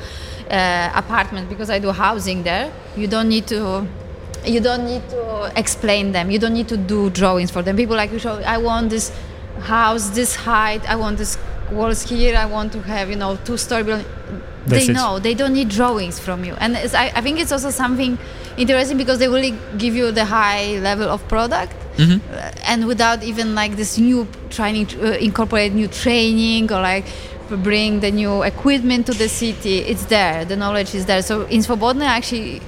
uh, 0.51 0.91
apartment 0.95 1.49
because 1.49 1.71
I 1.71 1.79
do 1.79 1.93
housing 1.93 2.43
there. 2.43 2.73
You 2.97 3.07
don't 3.07 3.29
need 3.29 3.47
to 3.49 3.87
you 4.45 4.61
don't 4.61 4.85
need 4.87 5.09
to 5.11 5.53
explain 5.57 6.13
them. 6.13 6.31
You 6.31 6.39
don't 6.39 6.55
need 6.55 6.69
to 6.69 6.77
do 6.77 7.11
drawings 7.11 7.51
for 7.51 7.63
them. 7.63 7.77
People 7.77 7.97
like 7.97 8.13
you 8.13 8.19
show 8.19 8.37
i 8.47 8.57
want 8.59 8.91
this 8.91 9.13
house 9.61 10.11
this 10.11 10.35
height. 10.37 10.89
I 10.89 10.97
want 10.97 11.19
this 11.19 11.37
walls 11.71 12.03
here. 12.03 12.37
I 12.37 12.47
want 12.47 12.73
to 12.73 12.83
have 12.83 13.11
you 13.11 13.17
know 13.17 13.37
two 13.45 13.57
story 13.57 13.83
building. 13.85 14.07
That's 14.67 14.87
they 14.87 14.93
it. 14.93 14.95
know. 14.95 15.19
They 15.19 15.35
don't 15.35 15.55
need 15.55 15.69
drawings 15.69 16.19
from 16.19 16.45
you. 16.45 16.55
And 16.55 16.77
it's, 16.77 16.95
I, 16.95 17.07
I 17.15 17.21
think 17.21 17.41
it's 17.41 17.53
also 17.53 17.71
something 17.71 18.19
interesting 18.57 18.99
because 18.99 19.19
they 19.19 19.29
really 19.29 19.55
give 19.79 19.95
you 19.95 20.13
the 20.13 20.25
high 20.25 20.79
level 20.79 21.09
of 21.09 21.27
product 21.29 21.73
Uh, 21.99 22.53
and 22.65 22.87
without 22.87 23.23
even 23.23 23.55
like 23.55 23.77
this 23.77 23.99
new 23.99 24.27
trying 24.51 24.87
to 24.87 25.15
uh, 25.15 25.19
incorporate 25.19 25.73
new 25.73 25.89
training 25.89 26.71
or 26.73 26.81
like 26.81 27.05
bring 27.63 28.01
the 28.01 28.11
new 28.11 28.43
equipment 28.43 29.07
to 29.07 29.13
the 29.13 29.29
city 29.29 29.79
it's 29.79 30.05
there. 30.07 30.45
The 30.45 30.57
knowledge 30.57 30.95
is 30.95 31.07
there. 31.07 31.23
So 31.23 31.43
in 31.47 31.61
Svobodny 31.61 32.05
actually 32.05 32.63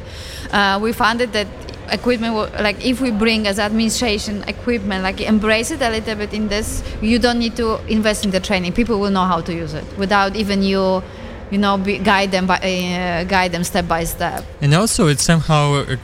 uh, 0.51 0.79
we 0.83 0.93
found 0.93 1.21
it 1.21 1.33
that 1.33 1.47
equipment 1.93 2.35
like 2.61 2.85
if 2.85 3.01
we 3.01 3.11
bring 3.11 3.47
as 3.47 3.59
administration 3.59 4.45
equipment 4.47 5.03
like 5.03 5.21
embrace 5.21 5.71
it 5.71 5.83
a 5.83 5.91
little 5.91 6.15
bit 6.15 6.33
in 6.33 6.47
this 6.47 6.85
you 7.03 7.19
don't 7.19 7.39
need 7.39 7.57
to 7.57 7.77
invest 7.87 8.25
in 8.25 8.31
the 8.31 8.41
training. 8.41 8.73
People 8.73 8.99
will 8.99 9.11
know 9.11 9.25
how 9.25 9.41
to 9.41 9.53
use 9.53 9.75
it 9.75 9.85
without 9.99 10.35
even 10.37 10.63
you 10.63 11.03
you 11.51 11.59
know 11.59 11.77
be, 11.77 11.99
guide 11.99 12.31
them 12.31 12.47
by 12.47 12.59
uh, 12.59 13.25
guide 13.25 13.53
them 13.53 13.65
step 13.65 13.87
by 13.87 14.05
step. 14.05 14.45
And 14.61 14.75
also, 14.75 15.09
it's 15.09 15.23
somehow 15.23 15.75
uh, 15.75 15.97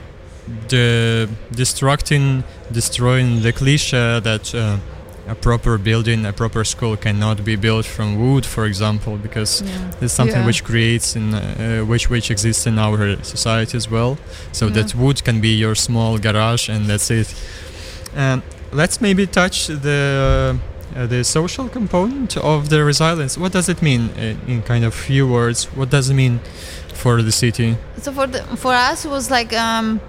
the 0.68 1.28
destructing, 1.52 2.42
destroying 2.72 3.42
the 3.42 3.52
cliche 3.52 4.20
that 4.20 4.54
uh, 4.54 4.76
a 5.28 5.34
proper 5.34 5.76
building, 5.78 6.24
a 6.24 6.32
proper 6.32 6.64
school 6.64 6.96
cannot 6.96 7.44
be 7.44 7.56
built 7.56 7.84
from 7.84 8.16
wood, 8.16 8.46
for 8.46 8.64
example, 8.64 9.16
because 9.16 9.62
it's 10.00 10.12
something 10.12 10.36
Yeah. 10.40 10.46
which 10.46 10.62
creates 10.62 11.16
in 11.16 11.34
uh, 11.34 11.84
which 11.88 12.08
which 12.10 12.30
exists 12.30 12.66
in 12.66 12.78
our 12.78 13.16
society 13.24 13.76
as 13.76 13.90
well. 13.90 14.16
So 14.52 14.68
that 14.70 14.94
wood 14.94 15.24
can 15.24 15.40
be 15.40 15.48
your 15.48 15.74
small 15.74 16.18
garage, 16.18 16.68
and 16.70 16.86
that's 16.86 17.10
it. 17.10 17.34
Um, 18.16 18.42
let's 18.72 19.00
maybe 19.00 19.26
touch 19.26 19.66
the. 19.66 20.56
Uh, 20.94 21.06
the 21.08 21.24
social 21.24 21.68
component 21.68 22.36
of 22.38 22.68
the 22.68 22.82
resilience. 22.82 23.36
What 23.36 23.52
does 23.52 23.68
it 23.68 23.82
mean 23.82 24.08
uh, 24.16 24.50
in 24.50 24.62
kind 24.62 24.84
of 24.84 24.94
few 24.94 25.26
words? 25.28 25.66
What 25.76 25.90
does 25.90 26.08
it 26.08 26.14
mean 26.14 26.40
for 26.96 27.22
the 27.22 27.32
city? 27.32 27.76
so 28.04 28.12
for 28.12 28.26
the, 28.26 28.40
for 28.56 28.72
us 28.72 29.04
it 29.04 29.10
was 29.10 29.30
like 29.30 29.52
um 29.52 30.00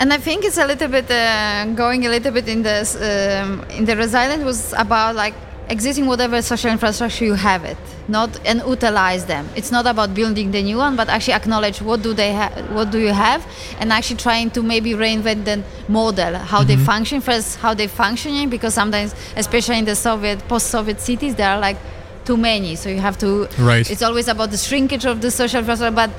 and 0.00 0.12
I 0.14 0.18
think 0.18 0.44
it's 0.44 0.56
a 0.56 0.66
little 0.66 0.88
bit 0.88 1.10
uh, 1.10 1.66
going 1.74 2.06
a 2.06 2.08
little 2.08 2.32
bit 2.32 2.48
in 2.48 2.62
this 2.62 2.96
um, 2.96 3.64
in 3.70 3.84
the 3.84 3.94
resilience 3.96 4.42
was 4.44 4.72
about 4.76 5.14
like 5.14 5.34
existing 5.68 6.06
whatever 6.06 6.42
social 6.42 6.70
infrastructure 6.70 7.24
you 7.24 7.34
have 7.34 7.64
it 7.64 7.78
not 8.08 8.28
and 8.44 8.60
utilize 8.66 9.26
them 9.26 9.48
it's 9.54 9.70
not 9.70 9.86
about 9.86 10.12
building 10.14 10.50
the 10.50 10.60
new 10.60 10.78
one 10.78 10.96
but 10.96 11.08
actually 11.08 11.32
acknowledge 11.32 11.80
what 11.80 12.02
do 12.02 12.12
they 12.12 12.32
have 12.32 12.52
what 12.72 12.90
do 12.90 12.98
you 12.98 13.12
have 13.12 13.46
and 13.78 13.92
actually 13.92 14.16
trying 14.16 14.50
to 14.50 14.62
maybe 14.64 14.92
reinvent 14.92 15.44
the 15.44 15.62
model 15.86 16.34
how 16.38 16.64
they 16.64 16.76
function 16.76 17.20
first 17.20 17.56
how 17.58 17.72
they 17.72 17.86
functioning 17.86 18.48
because 18.50 18.74
sometimes 18.74 19.14
especially 19.36 19.78
in 19.78 19.84
the 19.84 19.94
soviet 19.94 20.40
post-soviet 20.48 21.00
cities 21.00 21.36
there 21.36 21.50
are 21.50 21.60
like 21.60 21.76
too 22.24 22.36
many 22.36 22.76
so 22.76 22.88
you 22.88 23.00
have 23.00 23.16
to 23.18 23.48
Right. 23.58 23.90
it's 23.90 24.02
always 24.02 24.28
about 24.28 24.50
the 24.50 24.56
shrinkage 24.58 25.04
of 25.04 25.20
the 25.20 25.30
social 25.30 25.60
infrastructure 25.60 25.94
but 25.94 26.10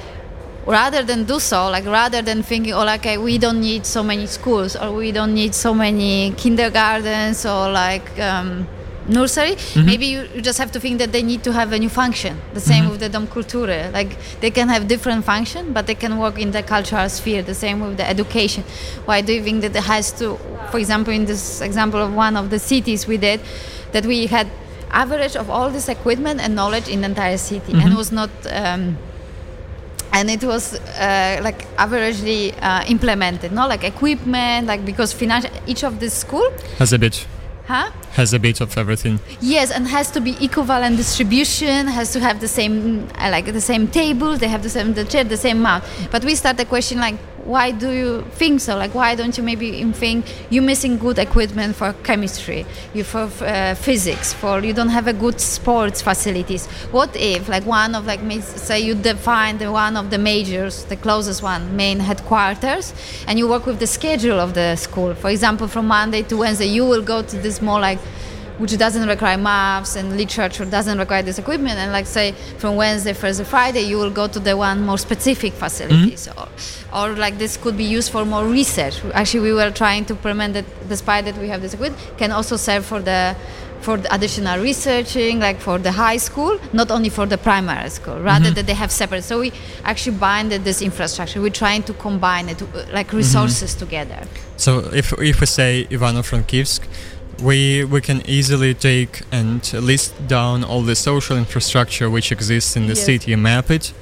rather 0.65 1.01
than 1.03 1.23
do 1.23 1.39
so 1.39 1.69
like 1.69 1.85
rather 1.85 2.21
than 2.21 2.43
thinking 2.43 2.73
oh 2.73 2.87
okay, 2.87 3.17
we 3.17 3.37
don't 3.37 3.59
need 3.61 3.85
so 3.85 4.03
many 4.03 4.27
schools 4.27 4.75
or 4.75 4.91
we 4.93 5.11
don't 5.11 5.33
need 5.33 5.55
so 5.55 5.73
many 5.73 6.31
kindergartens 6.37 7.45
or 7.45 7.71
like 7.71 8.07
um, 8.19 8.67
nursery 9.07 9.55
maybe 9.75 10.05
you, 10.05 10.21
you 10.35 10.41
just 10.41 10.59
have 10.59 10.71
to 10.71 10.79
think 10.79 10.99
that 10.99 11.11
they 11.11 11.23
need 11.23 11.43
to 11.43 11.51
have 11.51 11.71
a 11.73 11.79
new 11.79 11.89
function 11.89 12.39
the 12.53 12.59
same 12.59 12.87
with 12.89 12.99
the 12.99 13.09
dom 13.09 13.25
culture. 13.27 13.89
Like 13.91 14.15
they 14.39 14.51
can 14.51 14.69
have 14.69 14.87
different 14.87 15.25
function 15.25 15.73
but 15.73 15.87
they 15.87 15.95
can 15.95 16.19
work 16.19 16.37
in 16.37 16.51
the 16.51 16.61
cultural 16.61 17.09
sphere 17.09 17.41
the 17.41 17.55
same 17.55 17.79
with 17.79 17.97
the 17.97 18.07
education. 18.07 18.63
Why 19.05 19.21
do 19.21 19.33
you 19.33 19.41
think 19.43 19.61
that 19.61 19.75
it 19.75 19.83
has 19.83 20.11
to 20.19 20.37
for 20.69 20.77
example 20.77 21.11
in 21.11 21.25
this 21.25 21.61
example 21.61 21.99
of 21.99 22.13
one 22.13 22.37
of 22.37 22.51
the 22.51 22.59
cities 22.59 23.07
we 23.07 23.17
did 23.17 23.41
that 23.91 24.05
we 24.05 24.27
had 24.27 24.47
average 24.91 25.35
of 25.35 25.49
all 25.49 25.69
this 25.69 25.87
equipment 25.89 26.39
and 26.41 26.55
knowledge 26.55 26.87
in 26.87 27.01
the 27.01 27.07
entire 27.07 27.37
city. 27.37 27.73
And 27.73 27.95
was 27.95 28.11
not 28.11 28.29
um, 28.51 28.97
and 30.13 30.29
it 30.29 30.43
was 30.43 30.73
uh, 30.75 31.39
like 31.43 31.65
averagely 31.77 32.53
uh, 32.61 32.83
implemented. 32.87 33.51
No 33.51 33.67
like 33.67 33.83
equipment 33.83 34.67
like 34.67 34.85
because 34.85 35.13
financial 35.13 35.49
each 35.67 35.83
of 35.83 35.99
this 35.99 36.13
school 36.13 36.49
Has 36.77 36.91
a 36.93 36.99
bit. 36.99 37.25
Huh? 37.67 37.91
Has 38.13 38.33
a 38.33 38.39
bit 38.39 38.59
of 38.59 38.77
everything. 38.77 39.19
yes 39.39 39.71
and 39.71 39.87
has 39.87 40.11
to 40.11 40.19
be 40.19 40.31
equivalent 40.43 40.97
distribution 40.97 41.87
has 41.87 42.11
to 42.11 42.19
have 42.19 42.41
the 42.41 42.47
same 42.47 43.07
uh, 43.17 43.29
like 43.31 43.45
the 43.53 43.61
same 43.61 43.87
table 43.87 44.35
they 44.35 44.49
have 44.49 44.61
the 44.63 44.69
same 44.69 44.93
the 44.93 45.05
chair 45.05 45.23
the 45.23 45.37
same 45.37 45.59
amount. 45.59 45.83
But 46.11 46.25
we 46.25 46.35
start 46.35 46.57
the 46.57 46.65
question 46.65 46.99
like 46.99 47.15
why 47.45 47.71
do 47.71 47.91
you 47.91 48.21
think 48.31 48.61
so? 48.61 48.75
Like 48.77 48.93
why 48.93 49.15
don't 49.15 49.37
you 49.37 49.43
maybe 49.43 49.83
think 49.93 50.25
you're 50.49 50.63
missing 50.63 50.97
good 50.97 51.19
equipment 51.19 51.75
for 51.75 51.93
chemistry 52.03 52.65
you 52.93 53.03
for 53.03 53.29
uh, 53.41 53.75
physics 53.75 54.33
for 54.33 54.59
you 54.59 54.73
don't 54.73 54.89
have 54.89 55.07
a 55.07 55.13
good 55.13 55.39
sports 55.39 56.01
facilities? 56.01 56.67
What 56.91 57.15
if 57.15 57.49
like 57.49 57.65
one 57.65 57.95
of 57.95 58.05
like 58.05 58.19
say 58.41 58.79
you 58.79 58.95
define 58.95 59.57
the 59.57 59.71
one 59.71 59.97
of 59.97 60.09
the 60.09 60.17
majors 60.17 60.85
the 60.85 60.95
closest 60.95 61.41
one 61.43 61.75
main 61.75 61.99
headquarters 61.99 62.93
and 63.27 63.37
you 63.39 63.47
work 63.47 63.65
with 63.65 63.79
the 63.79 63.87
schedule 63.87 64.39
of 64.39 64.53
the 64.53 64.75
school. 64.75 65.13
For 65.13 65.29
example 65.29 65.67
from 65.67 65.87
monday 65.87 66.23
to 66.23 66.37
wednesday 66.37 66.67
you 66.67 66.85
will 66.85 67.01
go 67.01 67.21
to 67.21 67.37
this 67.37 67.61
more 67.61 67.79
like 67.79 67.99
which 68.61 68.77
doesn't 68.77 69.07
require 69.07 69.37
maps 69.37 69.95
and 69.95 70.15
literature 70.15 70.65
doesn't 70.65 70.99
require 70.99 71.23
this 71.23 71.39
equipment. 71.39 71.77
And 71.79 71.91
like 71.91 72.05
say 72.05 72.33
from 72.61 72.75
wednesday 72.75 73.13
thursday 73.13 73.43
friday 73.43 73.81
you 73.81 73.97
will 73.97 74.11
go 74.11 74.27
to 74.27 74.39
the 74.39 74.55
one 74.55 74.85
more 74.85 74.99
specific 74.99 75.53
facilities 75.53 76.27
mm-hmm. 76.27 76.95
or, 76.95 77.11
or 77.11 77.15
like 77.15 77.37
this 77.39 77.57
could 77.57 77.75
be 77.75 77.83
used 77.83 78.11
for 78.11 78.23
more 78.23 78.45
research. 78.45 78.95
Actually 79.13 79.43
we 79.49 79.53
were 79.53 79.71
trying 79.71 80.05
to 80.05 80.13
implement 80.13 80.53
that 80.53 80.65
despite 80.87 81.25
that 81.25 81.37
we 81.37 81.47
have 81.47 81.61
this 81.61 81.73
equipment 81.73 82.01
can 82.17 82.31
also 82.31 82.55
serve 82.55 82.85
for 82.85 83.01
the 83.01 83.35
for 83.81 83.97
the 83.97 84.13
additional 84.13 84.59
researching 84.61 85.39
like 85.39 85.59
for 85.59 85.79
the 85.79 85.91
high 85.91 86.17
school 86.17 86.59
not 86.71 86.91
only 86.91 87.09
for 87.09 87.25
the 87.25 87.37
primary 87.37 87.89
school 87.89 88.19
rather 88.19 88.45
mm-hmm. 88.45 88.53
that 88.53 88.67
they 88.67 88.75
have 88.75 88.91
separate. 88.91 89.23
So 89.23 89.39
we 89.39 89.51
actually 89.83 90.17
binded 90.17 90.63
this 90.63 90.81
infrastructure. 90.81 91.41
We're 91.41 91.59
trying 91.65 91.83
to 91.83 91.93
combine 91.93 92.49
it 92.49 92.61
like 92.93 93.07
mm-hmm. 93.07 93.17
resources 93.17 93.73
together. 93.73 94.19
So 94.57 94.71
if 94.93 95.13
if 95.19 95.41
we 95.41 95.47
say 95.47 95.87
Ivano-Frankivsk, 95.89 96.81
we 97.41 97.83
we 97.83 98.01
can 98.01 98.21
easily 98.27 98.73
take 98.73 99.21
and 99.31 99.61
list 99.73 100.13
down 100.27 100.63
all 100.63 100.81
the 100.83 100.95
social 100.95 101.37
infrastructure 101.37 102.09
which 102.09 102.31
exists 102.31 102.75
in 102.75 102.83
the 102.83 102.93
Yes. 102.95 103.05
city 103.05 103.33
and 103.33 103.43
map 103.43 103.69
it. 103.71 103.93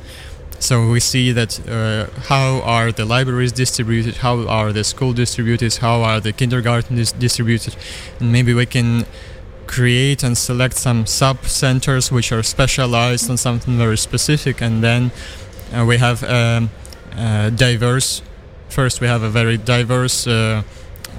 So 0.60 0.90
we 0.92 1.00
see 1.00 1.32
that 1.34 1.60
uh, 1.68 2.08
how 2.28 2.62
are 2.66 2.92
the 2.92 3.06
libraries 3.06 3.54
distributed, 3.54 4.18
how 4.18 4.46
are 4.48 4.74
the 4.74 4.84
school 4.84 5.14
distributed, 5.14 5.76
how 5.78 6.02
are 6.04 6.20
the 6.20 6.34
kindergarten 6.34 6.98
dis- 6.98 7.14
distributed, 7.14 7.76
and 8.20 8.32
maybe 8.32 8.54
we 8.54 8.66
can 8.66 9.06
create 9.68 10.22
and 10.24 10.38
select 10.38 10.76
some 10.76 11.06
sub 11.06 11.46
centers 11.46 12.12
which 12.12 12.32
are 12.34 12.44
specialized 12.44 13.30
on 13.30 13.38
something 13.38 13.78
very 13.78 13.98
specific, 13.98 14.62
and 14.62 14.84
then 14.84 15.12
uh, 15.74 15.86
we 15.86 15.98
have 15.98 16.24
um, 16.24 16.70
uh, 17.16 17.50
diverse. 17.52 18.22
First, 18.68 19.00
we 19.00 19.08
have 19.08 19.24
a 19.24 19.30
very 19.30 19.58
diverse. 19.58 20.28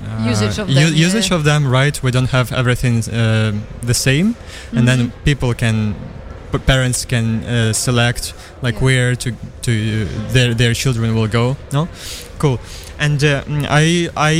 Uh, 0.04 0.30
Usage 0.30 0.58
of 0.60 0.66
them, 0.66 0.76
yeah. 0.76 1.06
usage 1.06 1.30
of 1.34 1.44
them, 1.44 1.66
right? 1.66 2.02
We 2.02 2.10
don't 2.10 2.30
have 2.30 2.52
everything 2.52 2.98
uh, 3.08 3.52
the 3.86 3.94
same, 3.94 4.34
and 4.76 4.86
then 4.88 4.98
Mhm. 4.98 5.10
people 5.24 5.54
can, 5.54 5.94
p- 6.52 6.58
parents 6.58 7.04
can 7.06 7.42
uh, 7.44 7.72
select 7.72 8.34
like 8.62 8.74
Yeah. 8.76 8.84
where 8.84 9.16
to 9.16 9.30
to 9.62 9.70
uh, 9.70 10.32
their 10.32 10.54
their 10.54 10.74
children 10.74 11.14
will 11.14 11.28
go. 11.28 11.56
No, 11.72 11.88
cool. 12.38 12.58
And 12.98 13.22
uh, 13.24 13.42
I 13.82 14.08
I 14.16 14.32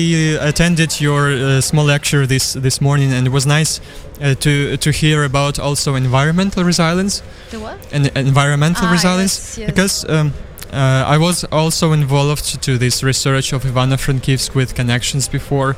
attended 0.49 1.01
your 1.01 1.31
uh, 1.33 1.61
small 1.61 1.87
lecture 1.87 2.27
this 2.27 2.53
this 2.53 2.81
morning, 2.81 3.13
and 3.13 3.27
it 3.27 3.33
was 3.33 3.45
nice 3.47 3.81
uh, 4.23 4.35
to 4.35 4.77
to 4.77 4.91
hear 4.91 5.25
about 5.25 5.59
also 5.59 5.95
environmental 5.95 6.65
resilience 6.65 7.23
the 7.51 7.59
what 7.59 7.79
and 7.93 8.11
environmental 8.17 8.87
Ah, 8.87 8.93
resilience 8.93 9.35
yes, 9.37 9.59
yes. 9.59 9.67
because 9.71 10.07
um, 10.09 10.33
uh, 10.73 11.05
I 11.07 11.19
was 11.19 11.45
also 11.45 11.93
involved 11.93 12.63
to 12.63 12.79
this 12.79 13.03
research 13.03 13.53
of 13.53 13.65
Ivano-Frankivsk 13.65 14.55
with 14.55 14.75
connections 14.75 15.29
before, 15.29 15.77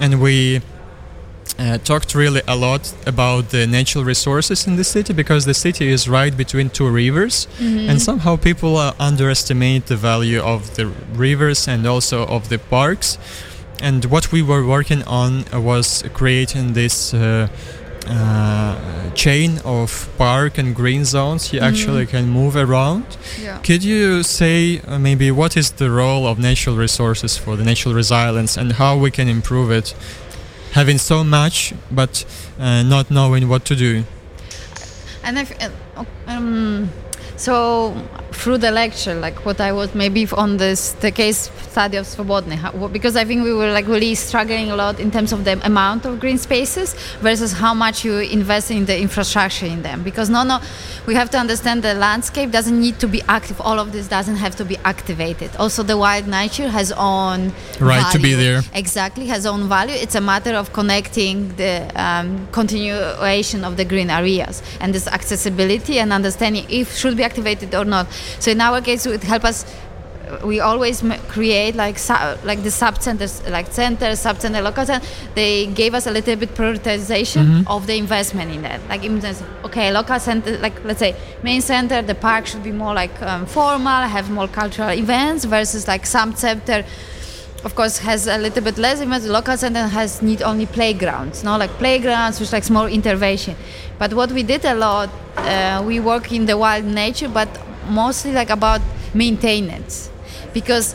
and 0.00 0.20
we 0.20 0.60
uh, 1.58 1.78
talked 1.78 2.14
really 2.14 2.42
a 2.48 2.56
lot 2.56 2.92
about 3.06 3.50
the 3.50 3.66
natural 3.66 4.04
resources 4.04 4.66
in 4.66 4.76
the 4.76 4.84
city 4.84 5.12
because 5.12 5.44
the 5.44 5.54
city 5.54 5.88
is 5.88 6.08
right 6.08 6.36
between 6.36 6.70
two 6.70 6.88
rivers, 6.88 7.46
Mm-hmm. 7.58 7.90
and 7.90 8.00
somehow 8.00 8.36
people 8.36 8.76
uh, 8.76 8.94
underestimate 8.98 9.86
the 9.86 9.96
value 9.96 10.40
of 10.40 10.74
the 10.76 10.86
rivers 11.14 11.68
and 11.68 11.86
also 11.86 12.26
of 12.26 12.48
the 12.48 12.58
parks. 12.58 13.18
And 13.80 14.04
what 14.06 14.30
we 14.32 14.42
were 14.42 14.64
working 14.64 15.02
on 15.04 15.44
uh, 15.52 15.60
was 15.60 16.04
creating 16.14 16.72
this. 16.74 17.12
Uh, 18.08 18.74
chain 19.14 19.60
of 19.64 20.08
park 20.18 20.58
and 20.58 20.74
green 20.74 21.04
zones 21.04 21.52
you 21.52 21.60
actually 21.60 22.04
can 22.04 22.28
move 22.28 22.56
around 22.56 23.04
yeah 23.40 23.58
could 23.62 23.84
you 23.84 24.22
say 24.24 24.80
uh, 24.80 24.98
maybe 24.98 25.30
what 25.30 25.56
is 25.56 25.70
the 25.72 25.88
role 25.90 26.26
of 26.26 26.38
natural 26.38 26.76
resources 26.76 27.38
for 27.38 27.56
the 27.56 27.64
natural 27.64 27.94
resilience 27.94 28.56
and 28.56 28.72
how 28.72 28.96
we 28.96 29.10
can 29.10 29.28
improve 29.28 29.70
it? 29.70 29.94
Having 30.72 30.98
so 30.98 31.22
much 31.22 31.74
but 31.90 32.24
uh, 32.58 32.82
not 32.82 33.10
knowing 33.10 33.48
what 33.48 33.64
to 33.66 33.76
do. 33.76 34.04
and 35.22 35.38
if 35.38 35.52
uh, 35.62 36.04
um, 36.26 36.90
so 37.36 37.94
through 38.32 38.58
the 38.58 38.70
lecture, 38.70 39.14
like 39.14 39.44
what 39.44 39.60
I 39.60 39.72
was 39.72 39.94
maybe 39.94 40.26
on 40.32 40.56
this 40.56 40.92
the 41.00 41.10
case 41.10 41.50
study 41.70 41.96
of 41.96 42.06
Svobodny, 42.06 42.56
how, 42.56 42.88
because 42.88 43.16
I 43.16 43.24
think 43.24 43.44
we 43.44 43.52
were 43.52 43.72
like 43.72 43.86
really 43.86 44.14
struggling 44.14 44.70
a 44.70 44.76
lot 44.76 45.00
in 45.00 45.10
terms 45.10 45.32
of 45.32 45.44
the 45.44 45.64
amount 45.64 46.04
of 46.04 46.20
green 46.20 46.38
spaces 46.38 46.94
versus 47.20 47.52
how 47.52 47.74
much 47.74 48.04
you 48.04 48.18
invest 48.18 48.70
in 48.70 48.84
the 48.86 48.98
infrastructure 48.98 49.66
in 49.66 49.82
them. 49.82 50.02
Because 50.02 50.28
no, 50.30 50.42
no, 50.42 50.60
we 51.06 51.14
have 51.14 51.30
to 51.30 51.38
understand 51.38 51.82
the 51.82 51.94
landscape 51.94 52.50
doesn't 52.50 52.78
need 52.78 52.98
to 53.00 53.08
be 53.08 53.22
active. 53.28 53.60
All 53.60 53.78
of 53.78 53.92
this 53.92 54.08
doesn't 54.08 54.36
have 54.36 54.54
to 54.56 54.64
be 54.64 54.76
activated. 54.84 55.50
Also, 55.56 55.82
the 55.82 55.96
wild 55.96 56.26
nature 56.26 56.68
has 56.68 56.92
own 56.92 57.52
right 57.80 58.02
value. 58.02 58.12
to 58.12 58.18
be 58.18 58.34
there. 58.34 58.62
Exactly, 58.74 59.26
has 59.26 59.46
own 59.46 59.68
value. 59.68 59.94
It's 59.94 60.14
a 60.14 60.20
matter 60.20 60.54
of 60.54 60.72
connecting 60.72 61.48
the 61.56 61.90
um, 61.96 62.46
continuation 62.52 63.64
of 63.64 63.76
the 63.76 63.84
green 63.84 64.10
areas 64.10 64.62
and 64.80 64.94
this 64.94 65.06
accessibility 65.06 65.98
and 65.98 66.12
understanding 66.12 66.66
if 66.68 66.96
should 66.96 67.16
be 67.16 67.24
activated 67.24 67.74
or 67.74 67.84
not. 67.84 68.06
So 68.38 68.50
in 68.50 68.60
our 68.60 68.80
case, 68.80 69.06
it 69.06 69.10
would 69.10 69.24
help 69.24 69.44
us 69.44 69.64
we 70.44 70.60
always 70.60 71.02
create 71.28 71.74
like 71.74 71.98
like 72.44 72.62
the 72.62 72.70
sub 72.70 73.00
centers 73.02 73.46
like 73.48 73.70
center 73.72 74.16
sub 74.16 74.40
center 74.40 74.62
local 74.62 74.84
center 74.86 75.06
they 75.34 75.66
gave 75.66 75.94
us 75.94 76.06
a 76.06 76.10
little 76.10 76.36
bit 76.36 76.54
prioritization 76.54 77.44
mm-hmm. 77.44 77.68
of 77.68 77.86
the 77.86 77.96
investment 77.96 78.50
in 78.50 78.62
that. 78.62 78.80
Like 78.88 79.04
okay 79.64 79.92
local 79.92 80.18
center 80.18 80.58
like 80.58 80.84
let's 80.84 81.00
say 81.00 81.14
main 81.42 81.60
center 81.60 82.02
the 82.02 82.14
park 82.14 82.46
should 82.46 82.62
be 82.62 82.72
more 82.72 82.94
like 82.94 83.20
um, 83.22 83.46
formal 83.46 84.02
have 84.02 84.30
more 84.30 84.48
cultural 84.48 84.90
events 84.90 85.44
versus 85.44 85.88
like 85.88 86.06
sub 86.06 86.36
center 86.36 86.84
of 87.64 87.74
course 87.76 87.98
has 87.98 88.26
a 88.26 88.38
little 88.38 88.62
bit 88.62 88.76
less 88.76 89.00
events. 89.00 89.24
The 89.26 89.32
local 89.32 89.56
center 89.56 89.86
has 89.86 90.20
need 90.22 90.42
only 90.42 90.66
playgrounds 90.66 91.44
no 91.44 91.56
like 91.56 91.70
playgrounds 91.72 92.40
which 92.40 92.52
like 92.52 92.68
more 92.70 92.88
intervention. 92.88 93.56
But 93.98 94.14
what 94.14 94.32
we 94.32 94.42
did 94.42 94.64
a 94.64 94.74
lot 94.74 95.10
uh, 95.36 95.82
we 95.86 96.00
work 96.00 96.32
in 96.32 96.46
the 96.46 96.56
wild 96.56 96.84
nature 96.84 97.28
but 97.28 97.48
mostly 97.88 98.32
like 98.32 98.50
about 98.50 98.80
maintenance 99.14 100.10
because 100.52 100.94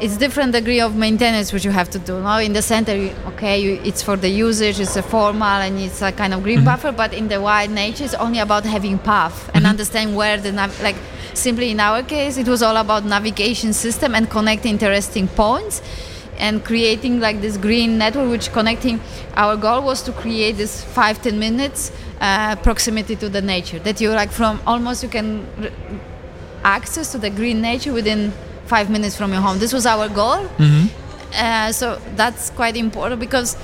it's 0.00 0.16
different 0.16 0.52
degree 0.52 0.80
of 0.80 0.94
maintenance 0.94 1.52
which 1.52 1.64
you 1.64 1.70
have 1.70 1.88
to 1.90 1.98
do. 1.98 2.20
Now 2.20 2.38
in 2.38 2.52
the 2.52 2.62
center, 2.62 2.92
okay, 3.28 3.58
you, 3.58 3.80
it's 3.82 4.02
for 4.02 4.16
the 4.16 4.28
usage, 4.28 4.78
it's 4.80 4.96
a 4.96 5.02
formal 5.02 5.46
and 5.46 5.78
it's 5.78 6.02
a 6.02 6.12
kind 6.12 6.34
of 6.34 6.42
green 6.42 6.58
mm-hmm. 6.58 6.66
buffer. 6.66 6.92
But 6.92 7.14
in 7.14 7.28
the 7.28 7.40
wild 7.40 7.70
nature, 7.70 8.04
it's 8.04 8.14
only 8.14 8.38
about 8.38 8.64
having 8.64 8.98
path 8.98 9.48
and 9.48 9.64
mm-hmm. 9.64 9.70
understand 9.70 10.16
where 10.16 10.38
the 10.38 10.52
nav- 10.52 10.80
like. 10.82 10.96
Simply 11.34 11.70
in 11.70 11.80
our 11.80 12.02
case, 12.02 12.38
it 12.38 12.48
was 12.48 12.62
all 12.62 12.78
about 12.78 13.04
navigation 13.04 13.74
system 13.74 14.14
and 14.14 14.30
connecting 14.30 14.70
interesting 14.70 15.28
points 15.28 15.82
and 16.38 16.64
creating 16.64 17.20
like 17.20 17.42
this 17.42 17.58
green 17.58 17.98
network 17.98 18.30
which 18.30 18.50
connecting 18.52 19.00
our 19.36 19.54
goal 19.54 19.82
was 19.82 20.00
to 20.02 20.12
create 20.12 20.52
this 20.56 20.82
five 20.82 21.20
ten 21.20 21.38
minutes 21.38 21.92
uh, 22.20 22.56
proximity 22.56 23.16
to 23.16 23.28
the 23.28 23.42
nature 23.42 23.78
that 23.80 24.00
you 24.00 24.10
like 24.10 24.30
from 24.30 24.60
almost 24.66 25.02
you 25.02 25.08
can 25.10 25.46
r- 25.62 25.70
access 26.66 27.12
to 27.12 27.18
the 27.18 27.30
green 27.30 27.60
nature 27.60 27.92
within 27.92 28.32
five 28.66 28.90
minutes 28.90 29.16
from 29.16 29.32
your 29.32 29.40
home. 29.40 29.58
This 29.58 29.72
was 29.72 29.86
our 29.86 30.08
goal. 30.08 30.44
Mm-hmm. 30.58 30.86
Uh, 31.34 31.72
so 31.72 32.00
that's 32.16 32.50
quite 32.50 32.76
important 32.76 33.20
because 33.20 33.56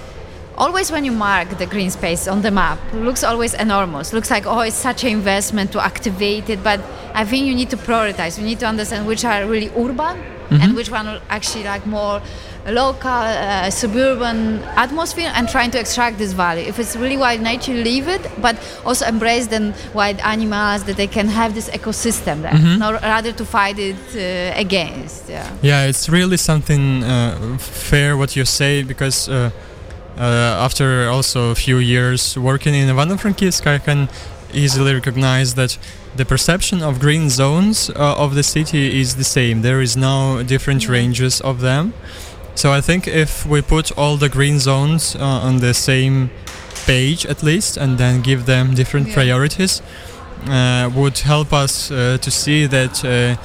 always 0.57 0.93
when 0.93 1.05
you 1.05 1.13
mark 1.13 1.49
the 1.59 1.67
green 1.67 1.91
space 1.91 2.29
on 2.29 2.43
the 2.43 2.51
map 2.51 2.79
looks 2.93 3.25
always 3.25 3.55
enormous 3.55 4.13
looks 4.13 4.31
like 4.31 4.45
oh 4.47 4.61
it's 4.61 4.77
such 4.77 5.03
an 5.05 5.11
investment 5.11 5.73
to 5.73 5.81
activate 5.83 6.51
it 6.51 6.63
but 6.63 6.79
i 7.15 7.25
think 7.25 7.47
you 7.47 7.55
need 7.55 7.71
to 7.71 7.77
prioritize 7.77 8.39
you 8.39 8.45
need 8.45 8.61
to 8.61 8.67
understand 8.67 9.07
which 9.07 9.25
are 9.25 9.47
really 9.47 9.71
urban 9.71 10.23
mm-hmm. 10.53 10.63
and 10.63 10.77
which 10.77 10.91
one 10.91 11.21
actually 11.29 11.65
like 11.65 11.87
more 11.87 12.21
local 12.67 13.11
uh, 13.11 13.69
suburban 13.71 14.63
atmosphere 14.77 15.33
and 15.35 15.49
trying 15.49 15.71
to 15.71 15.79
extract 15.81 16.19
this 16.19 16.33
value 16.33 16.65
if 16.65 16.79
it's 16.79 16.95
really 16.97 17.17
wild 17.17 17.41
nature 17.41 17.75
leave 17.75 18.07
it 18.07 18.23
but 18.41 18.57
also 18.85 19.05
embrace 19.07 19.49
the 19.49 19.75
wild 19.95 20.19
animals 20.21 20.85
that 20.85 20.97
they 20.97 21.09
can 21.09 21.27
have 21.27 21.55
this 21.55 21.69
ecosystem 21.71 22.43
there 22.43 22.53
mm-hmm. 22.53 22.79
not 22.79 23.03
rather 23.03 23.33
to 23.33 23.45
fight 23.45 23.79
it 23.79 23.97
uh, 24.15 24.61
against 24.61 25.29
yeah 25.29 25.51
yeah 25.63 25.87
it's 25.87 26.09
really 26.09 26.37
something 26.37 27.03
uh, 27.03 27.59
fair 27.59 28.17
what 28.17 28.37
you 28.37 28.45
say 28.45 28.83
because 28.83 29.29
uh, 29.29 29.51
uh, 30.19 30.23
after 30.67 31.09
also 31.09 31.51
a 31.51 31.55
few 31.55 31.79
years 31.79 32.37
working 32.39 32.75
in 32.75 32.89
Ivano-Frankivsk 32.89 33.67
I 33.67 33.79
can 33.79 34.09
easily 34.53 34.95
recognize 34.95 35.55
that 35.55 35.79
the 36.17 36.25
perception 36.25 36.83
of 36.83 37.01
green 37.01 37.31
zones 37.31 37.91
uh, 37.91 38.17
of 38.17 38.35
the 38.35 38.43
city 38.43 39.01
is 39.01 39.17
the 39.17 39.25
same 39.25 39.63
there 39.63 39.81
is 39.81 39.97
no 39.97 40.43
different 40.43 40.89
ranges 40.89 41.41
of 41.41 41.61
them 41.61 41.93
so 42.55 42.73
I 42.73 42.81
think 42.81 43.09
if 43.09 43.47
we 43.47 43.63
put 43.63 43.97
all 43.97 44.17
the 44.17 44.29
green 44.29 44.59
zones 44.59 45.17
uh, 45.17 45.21
on 45.21 45.59
the 45.59 45.73
same 45.73 46.31
page 46.87 47.25
at 47.27 47.43
least, 47.43 47.77
and 47.77 47.99
then 47.99 48.21
give 48.23 48.47
them 48.47 48.75
different 48.75 49.09
yeah. 49.09 49.15
priorities, 49.15 49.83
uh, 50.47 50.91
would 50.95 51.19
help 51.19 51.53
us 51.53 51.91
uh, 51.91 52.19
to 52.21 52.31
see 52.31 52.67
that 52.67 53.05
uh, 53.05 53.37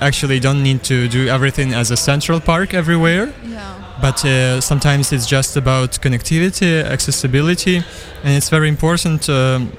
actually 0.00 0.40
don't 0.40 0.62
need 0.62 0.82
to 0.84 1.08
do 1.08 1.28
everything 1.28 1.72
as 1.74 1.90
a 1.90 1.96
central 1.96 2.40
park 2.40 2.74
everywhere. 2.74 3.32
Yeah. 3.44 3.83
But 4.04 4.22
uh, 4.22 4.60
sometimes 4.60 5.12
it's 5.12 5.24
just 5.24 5.56
about 5.56 5.92
connectivity, 5.92 6.84
accessibility, 6.84 7.76
and 8.22 8.36
it's 8.36 8.50
very 8.50 8.68
important 8.68 9.30
um, 9.30 9.70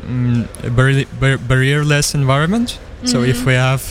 bar- 0.76 1.06
bar- 1.20 1.38
barrierless 1.38 2.16
environment. 2.16 2.70
Mm-hmm. 2.70 3.06
So 3.06 3.22
if 3.22 3.38
mm-hmm. 3.38 3.46
we 3.46 3.54
have 3.54 3.84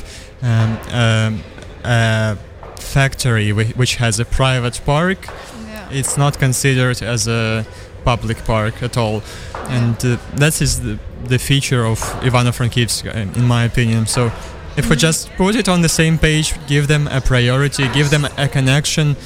um, 0.42 0.78
um, 0.90 1.42
uh, 1.84 2.34
factory 2.80 3.52
which 3.52 3.94
has 3.94 4.18
a 4.18 4.24
private 4.24 4.80
park, 4.84 5.28
yeah. 5.28 5.88
it's 5.92 6.16
not 6.16 6.40
considered 6.40 7.00
as 7.00 7.28
a 7.28 7.64
public 8.04 8.44
park 8.44 8.82
at 8.82 8.96
all. 8.96 9.22
And 9.68 9.94
uh, 10.04 10.16
that 10.34 10.60
is 10.60 10.80
the, 10.80 10.98
the 11.28 11.38
feature 11.38 11.86
of 11.86 12.00
Ivano-Frankivsk, 12.22 13.06
uh, 13.06 13.38
in 13.38 13.46
my 13.46 13.62
opinion. 13.62 14.06
So 14.06 14.32
if 14.76 14.90
we 14.90 14.96
mm-hmm. 14.96 14.98
just 14.98 15.30
put 15.36 15.54
it 15.54 15.68
on 15.68 15.82
the 15.82 15.88
same 15.88 16.18
page, 16.18 16.54
give 16.66 16.88
them 16.88 17.06
a 17.06 17.20
priority, 17.20 17.86
give 17.90 18.10
them 18.10 18.26
a 18.36 18.48
connection, 18.48 19.16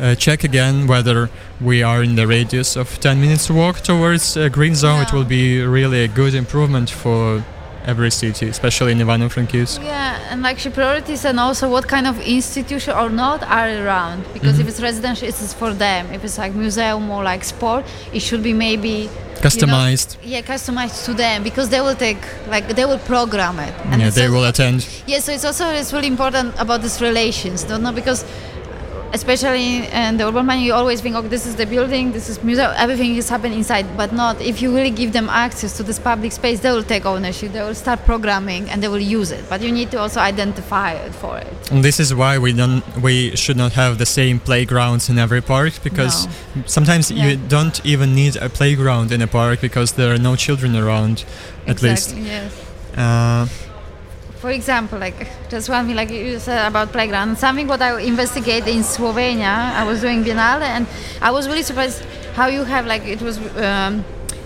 uh, 0.00 0.14
check 0.14 0.44
again 0.44 0.86
whether 0.86 1.30
we 1.60 1.82
are 1.82 2.02
in 2.02 2.14
the 2.14 2.26
radius 2.26 2.76
of 2.76 3.00
10 3.00 3.20
minutes 3.20 3.50
walk 3.50 3.80
towards 3.80 4.36
a 4.36 4.48
green 4.48 4.74
zone, 4.74 4.98
yeah. 4.98 5.06
it 5.06 5.12
will 5.12 5.24
be 5.24 5.60
really 5.62 6.04
a 6.04 6.08
good 6.08 6.34
improvement 6.34 6.90
for 6.90 7.44
every 7.84 8.10
city, 8.10 8.46
especially 8.48 8.92
in 8.92 8.98
Ivano-Frankivsk. 8.98 9.82
Yeah, 9.82 10.30
and 10.30 10.46
actually 10.46 10.74
priorities 10.74 11.24
and 11.24 11.40
also 11.40 11.70
what 11.70 11.88
kind 11.88 12.06
of 12.06 12.20
institution 12.20 12.94
or 12.94 13.08
not 13.08 13.42
are 13.42 13.70
around. 13.82 14.24
Because 14.34 14.54
mm-hmm. 14.54 14.62
if 14.62 14.68
it's 14.68 14.80
residential, 14.80 15.26
it's 15.26 15.54
for 15.54 15.72
them. 15.72 16.06
If 16.12 16.22
it's 16.24 16.38
like 16.38 16.54
museum 16.54 17.10
or 17.10 17.22
like 17.24 17.44
sport, 17.44 17.84
it 18.12 18.20
should 18.20 18.42
be 18.42 18.52
maybe 18.52 19.08
customized. 19.36 20.16
You 20.22 20.30
know, 20.30 20.36
yeah, 20.36 20.42
customized 20.42 21.04
to 21.06 21.14
them 21.14 21.42
because 21.42 21.70
they 21.70 21.80
will 21.80 21.94
take 21.94 22.22
like 22.48 22.68
they 22.68 22.84
will 22.84 22.98
program 22.98 23.58
it. 23.58 23.74
And 23.86 24.02
yeah, 24.02 24.10
they 24.10 24.26
also, 24.26 24.34
will 24.34 24.44
attend. 24.44 24.86
Yeah, 25.06 25.20
so 25.20 25.32
it's 25.32 25.44
also 25.44 25.70
it's 25.70 25.92
really 25.92 26.08
important 26.08 26.54
about 26.58 26.82
these 26.82 27.00
relations, 27.00 27.64
don't 27.64 27.82
know 27.82 27.92
because 27.92 28.24
especially 29.12 29.86
in 29.86 30.16
the 30.16 30.26
urban 30.26 30.44
planning, 30.44 30.64
you 30.64 30.74
always 30.74 31.00
think, 31.00 31.16
okay, 31.16 31.28
this 31.28 31.46
is 31.46 31.56
the 31.56 31.66
building, 31.66 32.12
this 32.12 32.28
is 32.28 32.42
museum, 32.42 32.72
everything 32.76 33.14
is 33.16 33.28
happening 33.28 33.58
inside. 33.58 33.86
But 33.96 34.12
not 34.12 34.40
if 34.40 34.60
you 34.62 34.74
really 34.74 34.90
give 34.90 35.12
them 35.12 35.28
access 35.28 35.76
to 35.78 35.82
this 35.82 35.98
public 35.98 36.32
space, 36.32 36.60
they 36.60 36.70
will 36.70 36.82
take 36.82 37.06
ownership, 37.06 37.52
they 37.52 37.62
will 37.62 37.74
start 37.74 38.04
programming, 38.04 38.68
and 38.70 38.82
they 38.82 38.88
will 38.88 38.98
use 38.98 39.30
it. 39.30 39.48
But 39.48 39.62
you 39.62 39.72
need 39.72 39.90
to 39.92 39.98
also 40.00 40.20
identify 40.20 40.92
it 40.92 41.14
for 41.14 41.38
it. 41.38 41.70
And 41.70 41.84
this 41.84 42.00
is 42.00 42.14
why 42.14 42.38
we 42.38 42.52
don't, 42.52 42.82
we 43.02 43.34
should 43.36 43.56
not 43.56 43.72
have 43.72 43.98
the 43.98 44.06
same 44.06 44.40
playgrounds 44.40 45.08
in 45.08 45.18
every 45.18 45.42
park 45.42 45.74
because 45.82 46.26
no. 46.26 46.62
sometimes 46.66 47.10
yeah. 47.10 47.28
you 47.28 47.36
don't 47.36 47.84
even 47.84 48.14
need 48.14 48.36
a 48.36 48.48
playground 48.48 49.12
in 49.12 49.22
a 49.22 49.26
park 49.26 49.60
because 49.60 49.92
there 49.92 50.12
are 50.12 50.18
no 50.18 50.36
children 50.36 50.76
around, 50.76 51.24
at 51.66 51.82
exactly, 51.82 52.22
least. 52.22 52.28
Yes. 52.28 52.64
Uh, 52.96 53.46
for 54.40 54.50
example, 54.50 54.98
like 54.98 55.26
just 55.50 55.68
one 55.68 55.86
thing, 55.86 55.96
like 55.96 56.10
you 56.10 56.38
said 56.38 56.66
about 56.66 56.92
playground, 56.92 57.36
something 57.38 57.66
what 57.66 57.82
I 57.82 58.00
investigate 58.00 58.66
in 58.66 58.82
Slovenia. 58.82 59.72
I 59.74 59.84
was 59.84 60.00
doing 60.00 60.22
Biennale, 60.24 60.62
and 60.62 60.86
I 61.20 61.30
was 61.30 61.48
really 61.48 61.62
surprised 61.62 62.02
how 62.34 62.46
you 62.46 62.64
have 62.64 62.86
like 62.86 63.04
it 63.04 63.20
was. 63.20 63.38
Um, 63.56 64.04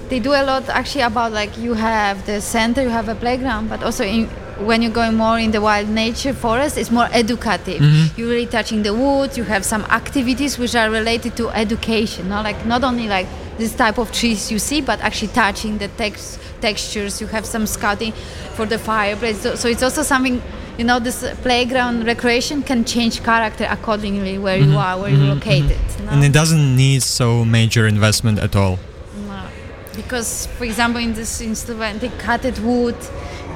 they 0.08 0.18
do 0.18 0.32
a 0.32 0.44
lot 0.44 0.68
actually 0.68 1.02
about 1.02 1.32
like 1.32 1.56
you 1.56 1.74
have 1.74 2.26
the 2.26 2.40
center, 2.40 2.82
you 2.82 2.90
have 2.90 3.08
a 3.08 3.14
playground, 3.14 3.68
but 3.68 3.82
also 3.82 4.04
in, 4.04 4.26
when 4.66 4.82
you're 4.82 4.92
going 4.92 5.14
more 5.14 5.38
in 5.38 5.50
the 5.50 5.60
wild 5.60 5.88
nature 5.88 6.34
forest, 6.34 6.76
it's 6.76 6.90
more 6.90 7.08
educative. 7.12 7.80
Mm-hmm. 7.80 8.20
You're 8.20 8.28
really 8.28 8.46
touching 8.46 8.82
the 8.82 8.92
woods. 8.94 9.38
You 9.38 9.44
have 9.44 9.64
some 9.64 9.82
activities 9.84 10.58
which 10.58 10.74
are 10.74 10.90
related 10.90 11.36
to 11.36 11.48
education, 11.50 12.28
not 12.28 12.44
like 12.44 12.66
not 12.66 12.84
only 12.84 13.08
like 13.08 13.26
this 13.58 13.74
type 13.74 13.98
of 13.98 14.10
trees 14.12 14.50
you 14.50 14.58
see, 14.58 14.80
but 14.80 15.00
actually 15.00 15.28
touching 15.28 15.78
the 15.78 15.88
text 15.88 16.40
textures. 16.60 17.20
You 17.20 17.26
have 17.28 17.44
some 17.44 17.66
scouting 17.66 18.12
for 18.54 18.66
the 18.66 18.78
fireplace. 18.78 19.40
So, 19.40 19.54
so 19.54 19.68
it's 19.68 19.82
also 19.82 20.02
something 20.02 20.42
you 20.78 20.84
know 20.84 20.98
this 20.98 21.24
playground 21.42 22.06
recreation 22.06 22.62
can 22.62 22.84
change 22.84 23.22
character 23.22 23.66
accordingly 23.68 24.38
where 24.38 24.58
mm-hmm. 24.58 24.72
you 24.72 24.78
are 24.78 24.98
where 24.98 25.10
mm-hmm. 25.10 25.24
you're 25.24 25.34
located 25.34 25.76
mm-hmm. 25.76 26.06
no? 26.06 26.12
and 26.12 26.24
it 26.24 26.32
doesn't 26.32 26.74
need 26.74 27.02
so 27.02 27.44
major 27.44 27.86
investment 27.86 28.38
at 28.38 28.56
all 28.56 28.78
no. 29.26 29.46
because, 29.94 30.46
for 30.58 30.64
example, 30.64 31.00
in 31.00 31.12
this 31.12 31.40
instrument, 31.40 32.00
they 32.00 32.08
cut 32.08 32.44
it 32.44 32.58
wood, 32.60 32.96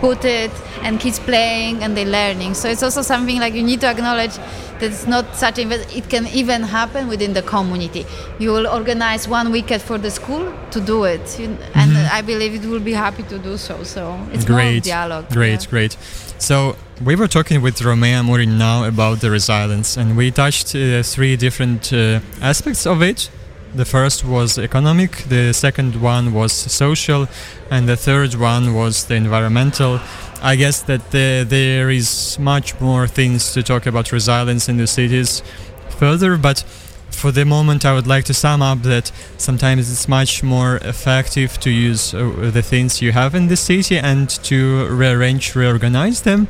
put 0.00 0.24
it, 0.24 0.50
and 0.82 1.00
kids 1.00 1.18
playing 1.18 1.82
and 1.82 1.96
they're 1.96 2.06
learning. 2.06 2.54
So 2.54 2.68
it's 2.68 2.82
also 2.82 3.02
something 3.02 3.38
like 3.40 3.54
you 3.54 3.62
need 3.62 3.80
to 3.80 3.88
acknowledge 3.88 4.36
that 4.36 4.90
it's 4.92 5.06
not 5.06 5.34
such 5.36 5.58
a. 5.58 5.96
It 5.96 6.08
can 6.08 6.26
even 6.28 6.62
happen 6.62 7.08
within 7.08 7.32
the 7.32 7.42
community. 7.42 8.06
You 8.38 8.50
will 8.52 8.66
organize 8.66 9.26
one 9.26 9.50
weekend 9.50 9.82
for 9.82 9.98
the 9.98 10.10
school 10.10 10.52
to 10.70 10.80
do 10.80 11.04
it, 11.04 11.38
and 11.40 11.58
Mm-hmm. 11.96 12.14
I 12.14 12.22
believe 12.22 12.54
it 12.54 12.66
will 12.66 12.80
be 12.80 12.92
happy 12.92 13.22
to 13.24 13.38
do 13.38 13.56
so. 13.56 13.82
So 13.84 14.18
it's 14.32 14.44
great, 14.44 14.84
dialogue. 14.84 15.30
Great, 15.30 15.64
yeah. 15.64 15.70
great. 15.70 15.96
So 16.38 16.76
we 17.04 17.16
were 17.16 17.28
talking 17.28 17.62
with 17.62 17.76
Romea 17.78 18.22
Murin 18.22 18.58
now 18.58 18.84
about 18.84 19.20
the 19.20 19.30
resilience, 19.30 19.96
and 19.96 20.16
we 20.16 20.30
touched 20.30 20.74
uh, 20.74 21.02
three 21.02 21.36
different 21.36 21.92
uh, 21.92 22.20
aspects 22.40 22.86
of 22.86 23.02
it. 23.02 23.30
The 23.76 23.84
first 23.84 24.24
was 24.24 24.58
economic, 24.58 25.10
the 25.28 25.52
second 25.52 26.00
one 26.00 26.32
was 26.32 26.50
social, 26.50 27.28
and 27.70 27.86
the 27.86 27.96
third 27.96 28.34
one 28.34 28.72
was 28.72 29.04
the 29.04 29.16
environmental. 29.16 30.00
I 30.40 30.56
guess 30.56 30.80
that 30.84 31.10
the, 31.10 31.44
there 31.46 31.90
is 31.90 32.38
much 32.38 32.80
more 32.80 33.06
things 33.06 33.52
to 33.52 33.62
talk 33.62 33.84
about 33.84 34.12
resilience 34.12 34.70
in 34.70 34.78
the 34.78 34.86
cities 34.86 35.42
further, 35.90 36.38
but 36.38 36.64
for 37.10 37.30
the 37.30 37.44
moment, 37.44 37.84
I 37.84 37.92
would 37.92 38.06
like 38.06 38.24
to 38.24 38.34
sum 38.34 38.62
up 38.62 38.80
that 38.84 39.12
sometimes 39.36 39.92
it's 39.92 40.08
much 40.08 40.42
more 40.42 40.76
effective 40.78 41.60
to 41.60 41.70
use 41.70 42.14
uh, 42.14 42.50
the 42.50 42.62
things 42.62 43.02
you 43.02 43.12
have 43.12 43.34
in 43.34 43.48
the 43.48 43.56
city 43.56 43.98
and 43.98 44.30
to 44.44 44.86
rearrange, 44.88 45.54
reorganize 45.54 46.22
them. 46.22 46.48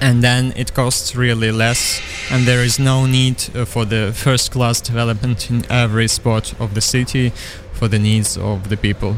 And 0.00 0.22
then 0.22 0.52
it 0.56 0.74
costs 0.74 1.16
really 1.16 1.50
less, 1.50 2.00
and 2.30 2.46
there 2.46 2.62
is 2.62 2.78
no 2.78 3.06
need 3.06 3.44
uh, 3.54 3.64
for 3.64 3.84
the 3.84 4.12
first 4.14 4.52
class 4.52 4.80
development 4.80 5.50
in 5.50 5.64
every 5.70 6.06
spot 6.08 6.54
of 6.60 6.74
the 6.74 6.80
city 6.80 7.32
for 7.72 7.88
the 7.88 7.98
needs 7.98 8.36
of 8.36 8.68
the 8.68 8.76
people. 8.76 9.16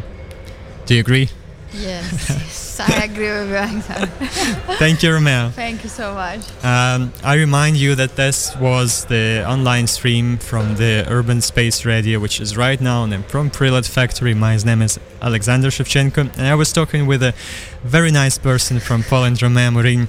Do 0.87 0.95
you 0.95 1.01
agree? 1.01 1.29
Yes, 1.73 2.29
yes, 2.31 2.81
I 2.81 3.05
agree 3.05 3.29
with 3.29 3.51
you. 3.51 4.07
Thank 4.77 5.03
you, 5.03 5.13
Romeo. 5.13 5.51
Thank 5.51 5.85
you 5.85 5.89
so 5.89 6.15
much. 6.15 6.41
Um, 6.65 7.13
I 7.23 7.35
remind 7.37 7.77
you 7.77 7.95
that 7.95 8.17
this 8.17 8.57
was 8.57 9.05
the 9.05 9.45
online 9.47 9.87
stream 9.87 10.39
from 10.39 10.77
the 10.77 11.05
Urban 11.09 11.41
Space 11.41 11.85
Radio, 11.85 12.19
which 12.19 12.41
is 12.41 12.57
right 12.57 12.81
now 12.81 13.03
on 13.03 13.11
the 13.11 13.19
Promprylad 13.19 13.89
Factory. 13.89 14.35
My 14.35 14.57
name 14.57 14.83
is 14.83 14.99
Alexander 15.23 15.69
Shevchenko, 15.69 16.37
and 16.37 16.47
I 16.47 16.57
was 16.57 16.73
talking 16.73 17.07
with 17.07 17.23
a 17.23 17.35
very 17.85 18.11
nice 18.11 18.37
person 18.37 18.81
from 18.81 19.05
Poland, 19.05 19.41
Romeo 19.41 19.71
Murin. 19.71 20.09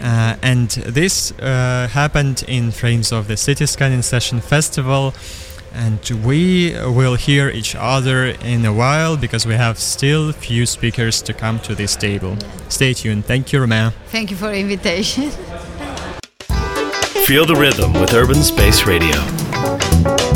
Uh, 0.00 0.36
and 0.42 0.70
this 0.70 1.32
uh, 1.38 1.88
happened 1.90 2.44
in 2.48 2.70
frames 2.70 3.12
of 3.12 3.28
the 3.28 3.36
City 3.36 3.66
Scanning 3.66 4.02
Session 4.02 4.40
Festival. 4.40 5.14
And 5.72 6.00
we 6.24 6.72
will 6.72 7.14
hear 7.14 7.48
each 7.48 7.76
other 7.76 8.26
in 8.26 8.64
a 8.64 8.72
while 8.72 9.16
because 9.16 9.46
we 9.46 9.54
have 9.54 9.78
still 9.78 10.32
few 10.32 10.66
speakers 10.66 11.22
to 11.22 11.32
come 11.32 11.60
to 11.60 11.74
this 11.74 11.94
table. 11.94 12.36
Stay 12.68 12.92
tuned. 12.92 13.24
Thank 13.24 13.52
you, 13.52 13.60
Romeo. 13.60 13.90
Thank 14.08 14.30
you 14.30 14.36
for 14.36 14.48
the 14.48 14.58
invitation. 14.58 15.30
Feel 17.24 17.46
the 17.46 17.54
rhythm 17.54 17.92
with 17.92 18.12
Urban 18.12 18.42
Space 18.42 18.84
Radio. 18.86 19.14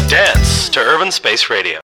Dance 0.08 0.68
to 0.68 0.78
Urban 0.78 1.10
Space 1.10 1.50
Radio. 1.50 1.80